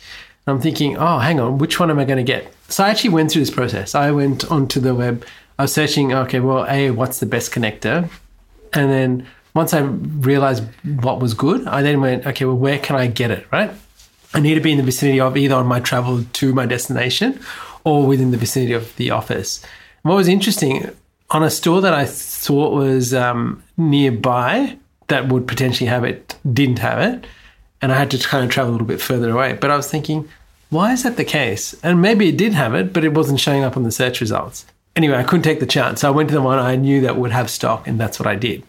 I'm 0.48 0.62
thinking, 0.62 0.98
oh, 0.98 1.20
hang 1.20 1.40
on, 1.40 1.58
which 1.58 1.80
one 1.80 1.90
am 1.90 2.00
I 2.00 2.06
going 2.06 2.18
to 2.18 2.24
get? 2.24 2.52
So 2.68 2.84
I 2.84 2.90
actually 2.90 3.12
went 3.12 3.32
through 3.32 3.42
this 3.42 3.52
process. 3.52 3.96
I 3.96 4.12
went 4.12 4.52
onto 4.52 4.80
the 4.80 4.96
web. 4.96 5.26
I 5.58 5.64
was 5.64 5.74
searching, 5.74 6.14
okay, 6.14 6.40
well, 6.40 6.66
A, 6.68 6.92
what's 6.92 7.20
the 7.20 7.26
best 7.26 7.52
connector? 7.52 8.10
And 8.74 8.92
then 8.92 9.28
once 9.56 9.74
I 9.74 9.80
realized 9.80 10.64
what 10.84 11.20
was 11.20 11.34
good, 11.34 11.66
I 11.66 11.82
then 11.82 12.02
went, 12.02 12.28
okay, 12.28 12.46
well, 12.46 12.58
where 12.58 12.78
can 12.78 12.96
I 12.98 13.08
get 13.08 13.32
it, 13.32 13.48
right? 13.52 13.72
I 14.34 14.42
need 14.42 14.56
to 14.56 14.62
be 14.62 14.72
in 14.72 14.78
the 14.78 14.84
vicinity 14.84 15.20
of 15.20 15.38
either 15.38 15.56
on 15.56 15.66
my 15.66 15.80
travel 15.80 16.26
to 16.34 16.54
my 16.54 16.66
destination 16.66 17.40
or 17.86 18.06
within 18.06 18.32
the 18.32 18.38
vicinity 18.38 18.74
of 18.74 18.94
the 18.98 19.12
office. 19.12 19.64
And 20.04 20.10
what 20.10 20.18
was 20.18 20.28
interesting, 20.28 20.92
on 21.32 21.42
a 21.42 21.50
store 21.50 21.80
that 21.82 21.94
I 21.94 22.06
thought 22.06 22.74
was 22.74 23.14
um, 23.14 23.64
nearby 23.78 24.78
that 25.08 25.30
would 25.30 25.48
potentially 25.48 25.88
have 25.88 26.04
it, 26.04 26.36
didn't 26.52 26.80
have 26.80 27.00
it. 27.00 27.26
And 27.82 27.92
I 27.92 27.98
had 27.98 28.12
to 28.12 28.18
kind 28.18 28.44
of 28.44 28.52
travel 28.52 28.72
a 28.72 28.74
little 28.74 28.88
bit 28.88 29.02
further 29.02 29.30
away. 29.30 29.54
But 29.54 29.72
I 29.72 29.78
was 29.78 29.90
thinking, 29.90 30.28
why 30.70 30.92
is 30.92 31.04
that 31.04 31.16
the 31.16 31.24
case? 31.24 31.74
And 31.82 32.02
maybe 32.02 32.28
it 32.28 32.38
did 32.38 32.54
have 32.54 32.74
it, 32.74 32.92
but 32.92 33.06
it 33.06 33.14
wasn't 33.14 33.40
showing 33.40 33.64
up 33.64 33.78
on 33.78 33.84
the 33.84 33.92
search 33.92 34.20
results. 34.20 34.66
Anyway, 34.96 35.16
I 35.16 35.24
couldn't 35.24 35.44
take 35.44 35.60
the 35.60 35.66
chance. 35.66 36.02
So 36.02 36.08
I 36.08 36.12
went 36.12 36.30
to 36.30 36.36
the 36.36 36.42
one 36.42 36.60
I 36.60 36.76
knew 36.76 37.02
that 37.02 37.18
would 37.18 37.32
have 37.32 37.50
stock, 37.50 37.88
and 37.88 38.00
that's 38.00 38.20
what 38.20 38.28
I 38.28 38.36
did. 38.36 38.64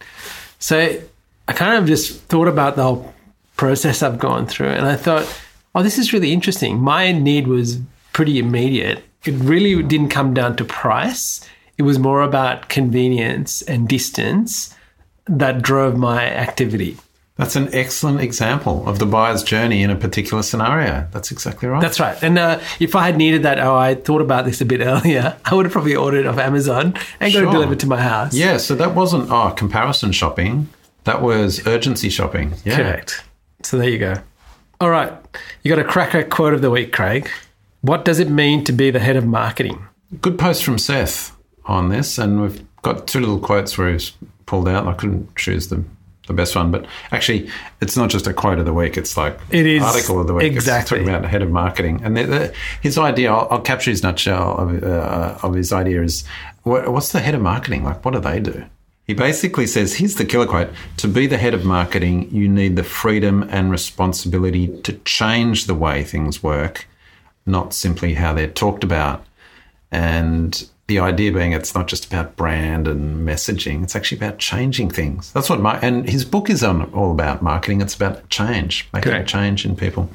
So 0.58 1.00
I 1.48 1.52
kind 1.52 1.78
of 1.78 1.86
just 1.86 2.22
thought 2.24 2.48
about 2.48 2.76
the 2.76 2.82
whole 2.82 3.14
process 3.56 4.02
I've 4.02 4.18
gone 4.18 4.46
through, 4.46 4.68
and 4.68 4.86
I 4.86 4.96
thought, 4.96 5.26
oh, 5.74 5.82
this 5.82 5.98
is 5.98 6.12
really 6.12 6.32
interesting. 6.32 6.78
My 6.78 7.12
need 7.12 7.46
was 7.46 7.78
pretty 8.12 8.38
immediate. 8.38 9.04
It 9.24 9.34
really 9.34 9.82
didn't 9.82 10.08
come 10.08 10.34
down 10.34 10.56
to 10.56 10.64
price, 10.64 11.46
it 11.78 11.82
was 11.82 11.98
more 11.98 12.22
about 12.22 12.68
convenience 12.68 13.60
and 13.62 13.88
distance 13.88 14.74
that 15.26 15.60
drove 15.60 15.96
my 15.96 16.24
activity. 16.24 16.96
That's 17.36 17.54
an 17.54 17.68
excellent 17.74 18.20
example 18.22 18.88
of 18.88 18.98
the 18.98 19.04
buyer's 19.04 19.42
journey 19.42 19.82
in 19.82 19.90
a 19.90 19.94
particular 19.96 20.42
scenario. 20.42 21.06
That's 21.12 21.30
exactly 21.30 21.68
right. 21.68 21.82
That's 21.82 22.00
right. 22.00 22.16
And 22.22 22.38
uh, 22.38 22.60
if 22.80 22.96
I 22.96 23.04
had 23.04 23.18
needed 23.18 23.42
that, 23.42 23.58
oh, 23.58 23.74
I 23.76 23.94
thought 23.94 24.22
about 24.22 24.46
this 24.46 24.62
a 24.62 24.64
bit 24.64 24.80
earlier, 24.86 25.36
I 25.44 25.54
would 25.54 25.66
have 25.66 25.72
probably 25.72 25.94
ordered 25.94 26.20
it 26.20 26.26
off 26.26 26.38
Amazon 26.38 26.94
and 27.20 27.32
got 27.32 27.40
Sure. 27.40 27.48
it 27.48 27.52
delivered 27.52 27.80
to 27.80 27.86
my 27.86 28.00
house. 28.00 28.32
yeah, 28.32 28.56
so 28.56 28.74
that 28.76 28.94
wasn't 28.94 29.30
oh 29.30 29.50
comparison 29.50 30.12
shopping. 30.12 30.68
That 31.04 31.20
was 31.20 31.66
urgency 31.66 32.08
shopping. 32.08 32.54
Yeah. 32.64 32.76
Correct. 32.76 33.22
So 33.62 33.76
there 33.78 33.88
you 33.90 33.98
go. 33.98 34.14
All 34.80 34.90
right. 34.90 35.12
You 35.62 35.68
got 35.74 35.78
a 35.78 35.84
cracker 35.88 36.22
quote 36.24 36.54
of 36.54 36.62
the 36.62 36.70
week, 36.70 36.92
Craig. 36.92 37.28
What 37.82 38.04
does 38.04 38.18
it 38.18 38.30
mean 38.30 38.64
to 38.64 38.72
be 38.72 38.90
the 38.90 38.98
head 38.98 39.16
of 39.16 39.26
marketing? 39.26 39.86
Good 40.22 40.38
post 40.38 40.64
from 40.64 40.78
Seth 40.78 41.36
on 41.66 41.90
this, 41.90 42.16
and 42.18 42.40
we've 42.40 42.64
got 42.82 43.06
two 43.06 43.20
little 43.20 43.38
quotes 43.38 43.76
where 43.76 43.92
he's 43.92 44.12
pulled 44.46 44.68
out. 44.68 44.86
I 44.88 44.94
couldn't 44.94 45.36
choose 45.36 45.68
the 45.68 45.84
the 46.26 46.32
best 46.32 46.56
one, 46.56 46.70
but 46.70 46.86
actually, 47.12 47.48
it's 47.80 47.96
not 47.96 48.10
just 48.10 48.26
a 48.26 48.32
quote 48.32 48.58
of 48.58 48.64
the 48.64 48.74
week. 48.74 48.96
It's 48.96 49.16
like 49.16 49.38
It 49.50 49.66
is, 49.66 49.82
article 49.82 50.20
of 50.20 50.26
the 50.26 50.34
week. 50.34 50.52
It's 50.54 50.66
talking 50.66 51.08
about 51.08 51.24
head 51.24 51.42
of 51.42 51.50
marketing, 51.50 52.00
and 52.02 52.16
the, 52.16 52.24
the, 52.24 52.54
his 52.82 52.98
idea. 52.98 53.32
I'll, 53.32 53.48
I'll 53.50 53.60
capture 53.60 53.90
his 53.90 54.02
nutshell 54.02 54.58
of, 54.58 54.82
uh, 54.82 55.38
of 55.42 55.54
his 55.54 55.72
idea 55.72 56.02
is 56.02 56.24
what, 56.62 56.88
what's 56.92 57.12
the 57.12 57.20
head 57.20 57.34
of 57.34 57.40
marketing 57.40 57.84
like? 57.84 58.04
What 58.04 58.14
do 58.14 58.20
they 58.20 58.40
do? 58.40 58.64
He 59.06 59.14
basically 59.14 59.68
says, 59.68 59.94
here's 59.94 60.16
the 60.16 60.24
killer 60.24 60.46
quote 60.46 60.70
To 60.96 61.08
be 61.08 61.28
the 61.28 61.38
head 61.38 61.54
of 61.54 61.64
marketing, 61.64 62.28
you 62.34 62.48
need 62.48 62.74
the 62.74 62.82
freedom 62.82 63.44
and 63.50 63.70
responsibility 63.70 64.66
to 64.82 64.94
change 65.04 65.66
the 65.66 65.74
way 65.74 66.02
things 66.02 66.42
work, 66.42 66.88
not 67.46 67.72
simply 67.72 68.14
how 68.14 68.34
they're 68.34 68.48
talked 68.48 68.82
about. 68.82 69.24
And 69.90 70.68
the 70.86 71.00
idea 71.00 71.32
being 71.32 71.52
it's 71.52 71.74
not 71.74 71.88
just 71.88 72.06
about 72.06 72.36
brand 72.36 72.86
and 72.86 73.26
messaging, 73.26 73.82
it's 73.82 73.96
actually 73.96 74.18
about 74.18 74.38
changing 74.38 74.90
things. 74.90 75.32
That's 75.32 75.50
what 75.50 75.60
my, 75.60 75.78
and 75.80 76.08
his 76.08 76.24
book 76.24 76.48
is 76.48 76.62
on 76.62 76.92
all 76.92 77.10
about 77.10 77.42
marketing. 77.42 77.80
It's 77.80 77.94
about 77.94 78.28
change, 78.28 78.88
making 78.92 79.10
Correct. 79.10 79.28
a 79.28 79.32
change 79.32 79.64
in 79.64 79.74
people. 79.74 80.08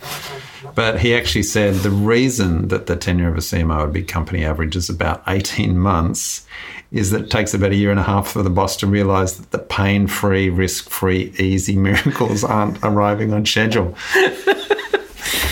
But 0.75 0.99
he 0.99 1.13
actually 1.15 1.43
said 1.43 1.75
the 1.75 1.89
reason 1.89 2.69
that 2.69 2.85
the 2.85 2.95
tenure 2.95 3.27
of 3.27 3.35
a 3.35 3.41
CMO 3.41 3.85
a 3.85 3.87
big 3.87 4.07
company 4.07 4.45
average 4.45 4.75
is 4.75 4.89
about 4.89 5.23
18 5.27 5.77
months 5.77 6.45
is 6.91 7.11
that 7.11 7.23
it 7.23 7.31
takes 7.31 7.53
about 7.53 7.71
a 7.71 7.75
year 7.75 7.91
and 7.91 7.99
a 7.99 8.03
half 8.03 8.27
for 8.29 8.43
the 8.43 8.49
boss 8.49 8.75
to 8.77 8.87
realize 8.87 9.37
that 9.37 9.51
the 9.51 9.59
pain 9.59 10.07
free, 10.07 10.49
risk 10.49 10.89
free, 10.89 11.33
easy 11.39 11.75
miracles 11.77 12.43
aren't 12.43 12.77
arriving 12.83 13.33
on 13.33 13.45
schedule. 13.45 13.95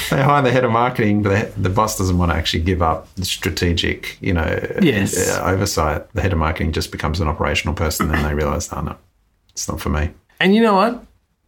They 0.09 0.21
hire 0.21 0.41
the 0.41 0.51
head 0.51 0.63
of 0.63 0.71
marketing, 0.71 1.23
but 1.23 1.53
the, 1.55 1.61
the 1.61 1.69
boss 1.69 1.97
doesn't 1.97 2.17
want 2.17 2.31
to 2.31 2.35
actually 2.37 2.63
give 2.63 2.81
up 2.81 3.13
the 3.15 3.25
strategic, 3.25 4.17
you 4.21 4.33
know, 4.33 4.59
Yes. 4.81 5.17
uh, 5.29 5.43
oversight. 5.45 6.11
The 6.13 6.21
head 6.21 6.33
of 6.33 6.39
marketing 6.39 6.71
just 6.73 6.91
becomes 6.91 7.19
an 7.19 7.27
operational 7.27 7.73
person, 7.75 8.13
and 8.13 8.25
they 8.25 8.33
realize, 8.33 8.71
oh, 8.73 8.81
no, 8.81 8.95
it's 9.51 9.67
not 9.67 9.79
for 9.81 9.89
me. 9.89 10.11
And 10.39 10.55
you 10.55 10.61
know 10.61 10.75
what? 10.75 11.03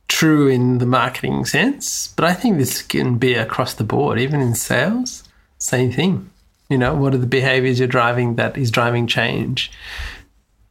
True 0.07 0.47
in 0.47 0.79
the 0.79 0.85
marketing 0.85 1.45
sense, 1.45 2.07
but 2.15 2.25
I 2.25 2.33
think 2.33 2.57
this 2.57 2.81
can 2.81 3.17
be 3.17 3.33
across 3.35 3.73
the 3.75 3.83
board, 3.83 4.19
even 4.19 4.41
in 4.41 4.55
sales. 4.55 5.23
Same 5.57 5.91
thing. 5.91 6.29
You 6.69 6.77
know, 6.77 6.93
what 6.95 7.13
are 7.13 7.17
the 7.17 7.27
behaviors 7.27 7.79
you're 7.79 7.87
driving 7.87 8.35
that 8.35 8.57
is 8.57 8.71
driving 8.71 9.07
change? 9.07 9.71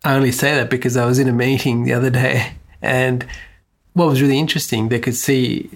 I 0.05 0.14
only 0.14 0.33
say 0.33 0.55
that 0.55 0.70
because 0.70 0.96
I 0.96 1.05
was 1.05 1.18
in 1.18 1.29
a 1.29 1.33
meeting 1.33 1.85
the 1.85 1.92
other 1.94 2.11
day, 2.11 2.53
and 2.83 3.26
what 3.94 4.09
was 4.09 4.20
really 4.22 4.38
interesting, 4.38 4.88
they 4.88 4.98
could 5.00 5.16
see 5.16 5.68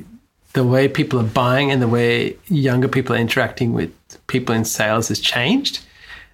the 0.54 0.64
way 0.64 0.88
people 0.88 1.20
are 1.20 1.24
buying 1.24 1.70
and 1.70 1.82
the 1.82 1.88
way 1.88 2.36
younger 2.46 2.88
people 2.88 3.14
are 3.14 3.18
interacting 3.18 3.74
with 3.74 3.92
people 4.26 4.54
in 4.54 4.64
sales 4.64 5.08
has 5.08 5.20
changed. 5.20 5.80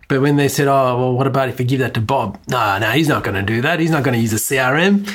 But 0.09 0.21
when 0.21 0.37
they 0.37 0.49
said, 0.49 0.69
"Oh, 0.69 0.99
well, 0.99 1.13
what 1.13 1.27
about 1.27 1.49
if 1.49 1.59
we 1.59 1.65
give 1.65 1.81
that 1.81 1.95
to 1.95 2.01
Bob?" 2.01 2.39
No, 2.49 2.79
no, 2.79 2.91
he's 2.91 3.09
not 3.09 3.25
going 3.25 3.37
to 3.37 3.43
do 3.43 3.61
that. 3.63 3.81
He's 3.81 3.91
not 3.91 4.03
going 4.03 4.15
to 4.15 4.21
use 4.21 4.33
a 4.33 4.39
CRM. 4.39 5.07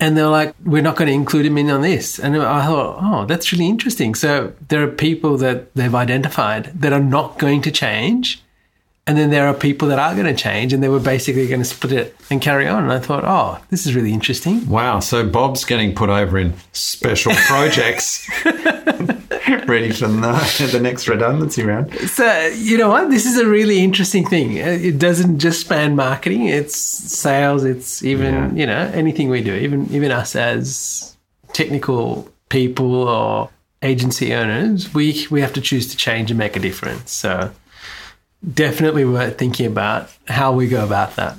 And 0.00 0.16
they're 0.16 0.26
like, 0.26 0.54
"We're 0.64 0.82
not 0.82 0.96
going 0.96 1.08
to 1.08 1.14
include 1.14 1.46
him 1.46 1.58
in 1.58 1.70
on 1.70 1.82
this." 1.82 2.18
And 2.18 2.36
I 2.36 2.66
thought, 2.66 2.98
"Oh, 3.00 3.24
that's 3.26 3.52
really 3.52 3.68
interesting." 3.68 4.14
So 4.14 4.52
there 4.68 4.82
are 4.82 4.88
people 4.88 5.36
that 5.38 5.72
they've 5.74 5.94
identified 5.94 6.72
that 6.80 6.92
are 6.92 7.06
not 7.18 7.38
going 7.38 7.62
to 7.62 7.70
change, 7.70 8.42
and 9.06 9.18
then 9.18 9.30
there 9.30 9.46
are 9.48 9.54
people 9.54 9.88
that 9.88 9.98
are 9.98 10.14
going 10.14 10.26
to 10.26 10.34
change, 10.34 10.72
and 10.72 10.82
they 10.82 10.88
were 10.88 11.00
basically 11.00 11.48
going 11.48 11.60
to 11.60 11.64
split 11.64 11.92
it 11.92 12.16
and 12.30 12.40
carry 12.40 12.68
on. 12.68 12.84
And 12.84 12.92
I 12.92 12.98
thought, 13.00 13.24
"Oh, 13.24 13.58
this 13.70 13.84
is 13.86 13.94
really 13.94 14.12
interesting." 14.12 14.68
Wow. 14.68 15.00
So 15.00 15.26
Bob's 15.28 15.64
getting 15.64 15.94
put 15.94 16.08
over 16.10 16.38
in 16.38 16.54
special 16.72 17.32
projects, 17.46 18.28
ready 19.66 19.90
for 19.92 20.06
the, 20.08 20.68
the 20.72 20.80
next 20.80 21.08
redundancy 21.08 21.62
round. 21.64 21.92
So 22.10 22.46
you 22.56 22.78
know 22.78 22.88
what? 22.90 23.10
This 23.10 23.26
is 23.26 23.38
a 23.38 23.46
really 23.46 23.80
interesting 23.80 24.26
thing. 24.26 24.58
Uh, 24.60 24.66
It 24.66 24.98
doesn't 24.98 25.38
just 25.38 25.60
span 25.62 25.96
marketing; 25.96 26.46
it's 26.46 26.76
sales. 26.76 27.64
It's 27.64 28.02
even 28.02 28.34
Yeah. 28.34 28.52
you 28.60 28.66
know 28.66 28.90
anything 28.94 29.28
we 29.30 29.42
do. 29.42 29.54
Even 29.54 29.88
even 29.92 30.10
us 30.12 30.36
as 30.36 31.16
technical 31.52 32.28
people 32.48 32.94
or 33.08 33.50
agency 33.82 34.32
owners, 34.32 34.94
we 34.94 35.26
we 35.30 35.40
have 35.40 35.52
to 35.54 35.60
choose 35.60 35.88
to 35.88 35.96
change 35.96 36.30
and 36.30 36.38
make 36.38 36.56
a 36.56 36.60
difference. 36.60 37.10
So 37.12 37.50
definitely 38.50 39.04
worth 39.04 39.38
thinking 39.38 39.66
about 39.66 40.10
how 40.26 40.52
we 40.52 40.68
go 40.68 40.84
about 40.84 41.16
that. 41.16 41.36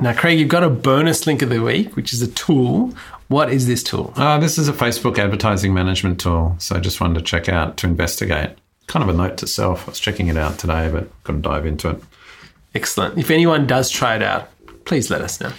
Now, 0.00 0.12
Craig, 0.12 0.38
you've 0.38 0.48
got 0.48 0.64
a 0.64 0.70
bonus 0.70 1.26
link 1.26 1.42
of 1.42 1.50
the 1.50 1.62
week, 1.62 1.96
which 1.96 2.12
is 2.12 2.20
a 2.20 2.28
tool. 2.28 2.92
What 3.28 3.50
is 3.50 3.66
this 3.66 3.82
tool? 3.82 4.12
Uh, 4.16 4.38
this 4.38 4.58
is 4.58 4.68
a 4.68 4.72
Facebook 4.72 5.18
advertising 5.18 5.72
management 5.72 6.20
tool. 6.20 6.56
So 6.58 6.76
I 6.76 6.80
just 6.80 7.00
wanted 7.00 7.18
to 7.20 7.24
check 7.24 7.48
out 7.48 7.76
to 7.78 7.86
investigate. 7.86 8.50
Kind 8.86 9.02
of 9.02 9.14
a 9.14 9.16
note 9.16 9.38
to 9.38 9.46
self. 9.46 9.88
I 9.88 9.92
was 9.92 10.00
checking 10.00 10.28
it 10.28 10.36
out 10.36 10.58
today, 10.58 10.90
but 10.90 11.08
couldn't 11.24 11.42
dive 11.42 11.64
into 11.64 11.90
it. 11.90 12.02
Excellent. 12.74 13.18
If 13.18 13.30
anyone 13.30 13.66
does 13.66 13.88
try 13.88 14.16
it 14.16 14.22
out, 14.22 14.50
please 14.84 15.10
let 15.10 15.22
us 15.22 15.40
know. 15.40 15.52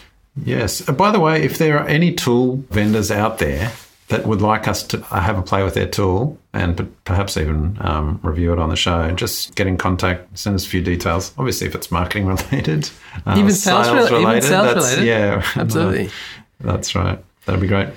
Yes. 0.44 0.88
Uh, 0.88 0.92
by 0.92 1.12
the 1.12 1.20
way, 1.20 1.44
if 1.44 1.58
there 1.58 1.80
are 1.80 1.88
any 1.88 2.14
tool 2.14 2.58
vendors 2.70 3.10
out 3.10 3.40
there 3.40 3.72
that 4.08 4.28
would 4.28 4.42
like 4.42 4.68
us 4.68 4.84
to 4.84 5.02
have 5.02 5.38
a 5.38 5.42
play 5.42 5.64
with 5.64 5.74
their 5.74 5.88
tool 5.88 6.38
and 6.54 6.96
perhaps 7.06 7.38
even 7.38 7.78
um, 7.82 8.20
review 8.22 8.54
it 8.54 8.60
on 8.60 8.70
the 8.70 8.76
show, 8.76 9.10
just 9.12 9.56
get 9.56 9.66
in 9.66 9.78
contact, 9.78 10.38
send 10.38 10.56
us 10.56 10.66
a 10.66 10.70
few 10.70 10.82
details. 10.82 11.34
Obviously, 11.38 11.66
if 11.68 11.74
it's 11.74 11.90
marketing 11.92 12.28
related, 12.28 12.90
uh, 13.26 13.36
Even 13.38 13.52
sales 13.52 13.88
rela- 13.88 14.22
even 14.22 14.42
sales 14.42 14.74
that's, 14.74 14.92
related. 14.92 15.06
Yeah, 15.06 15.46
Absolutely. 15.56 16.10
that's 16.60 16.94
right. 16.94 17.20
That'd 17.46 17.62
be 17.62 17.68
great. 17.68 17.90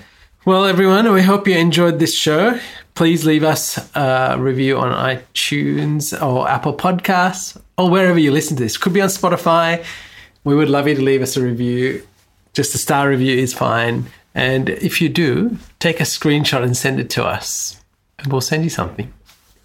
Well, 0.44 0.64
everyone, 0.64 1.12
we 1.12 1.23
hope 1.23 1.47
you 1.47 1.57
enjoyed 1.57 1.99
this 1.99 2.14
show. 2.14 2.59
Please 2.94 3.27
leave 3.27 3.44
us 3.44 3.79
a 3.94 4.37
review 4.38 4.79
on 4.79 4.92
iTunes 4.94 6.21
or 6.23 6.49
Apple 6.49 6.75
Podcasts 6.75 7.61
or 7.77 7.90
wherever 7.90 8.18
you 8.18 8.33
listen 8.33 8.57
to 8.57 8.62
this. 8.62 8.79
Could 8.79 8.94
be 8.94 9.03
on 9.03 9.09
Spotify. 9.09 9.85
We 10.44 10.55
would 10.55 10.71
love 10.71 10.88
you 10.88 10.94
to 10.94 11.03
leave 11.03 11.21
us 11.21 11.37
a 11.37 11.42
review. 11.42 12.07
Just 12.55 12.75
a 12.75 12.79
star 12.79 13.11
review 13.11 13.37
is 13.37 13.53
fine. 13.53 14.07
And 14.34 14.68
if 14.68 15.00
you 15.00 15.08
do, 15.08 15.58
take 15.78 16.00
a 16.00 16.04
screenshot 16.04 16.62
and 16.62 16.76
send 16.76 17.00
it 17.00 17.10
to 17.10 17.24
us, 17.24 17.80
and 18.18 18.30
we'll 18.30 18.40
send 18.40 18.64
you 18.64 18.70
something. 18.70 19.12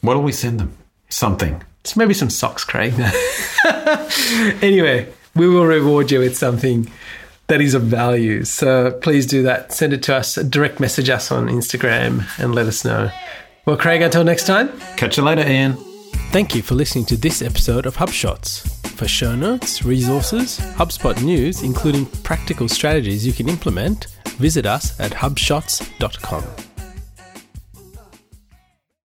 What 0.01 0.15
do 0.15 0.19
we 0.19 0.31
send 0.31 0.59
them? 0.59 0.75
Something. 1.09 1.63
It's 1.81 1.95
maybe 1.95 2.13
some 2.13 2.29
socks, 2.29 2.63
Craig. 2.63 2.93
anyway, 4.63 5.11
we 5.35 5.47
will 5.47 5.65
reward 5.65 6.11
you 6.11 6.19
with 6.19 6.37
something 6.37 6.89
that 7.47 7.61
is 7.61 7.73
of 7.73 7.83
value. 7.83 8.45
So 8.45 8.91
please 9.01 9.25
do 9.25 9.43
that. 9.43 9.73
Send 9.73 9.93
it 9.93 10.03
to 10.03 10.15
us, 10.15 10.35
direct 10.35 10.79
message 10.79 11.09
us 11.09 11.31
on 11.31 11.47
Instagram 11.47 12.25
and 12.39 12.55
let 12.55 12.67
us 12.67 12.85
know. 12.85 13.11
Well, 13.65 13.77
Craig, 13.77 14.01
until 14.01 14.23
next 14.23 14.45
time. 14.45 14.77
Catch 14.97 15.17
you 15.17 15.23
later, 15.23 15.47
Ian. 15.47 15.77
Thank 16.31 16.55
you 16.55 16.61
for 16.61 16.75
listening 16.75 17.05
to 17.05 17.17
this 17.17 17.41
episode 17.41 17.85
of 17.85 17.97
HubShots. 17.97 18.82
For 18.95 19.07
show 19.07 19.35
notes, 19.35 19.83
resources, 19.83 20.59
HubSpot 20.77 21.21
news, 21.23 21.63
including 21.63 22.05
practical 22.23 22.69
strategies 22.69 23.25
you 23.25 23.33
can 23.33 23.49
implement, 23.49 24.07
visit 24.37 24.65
us 24.65 24.99
at 24.99 25.11
hubshots.com. 25.11 26.72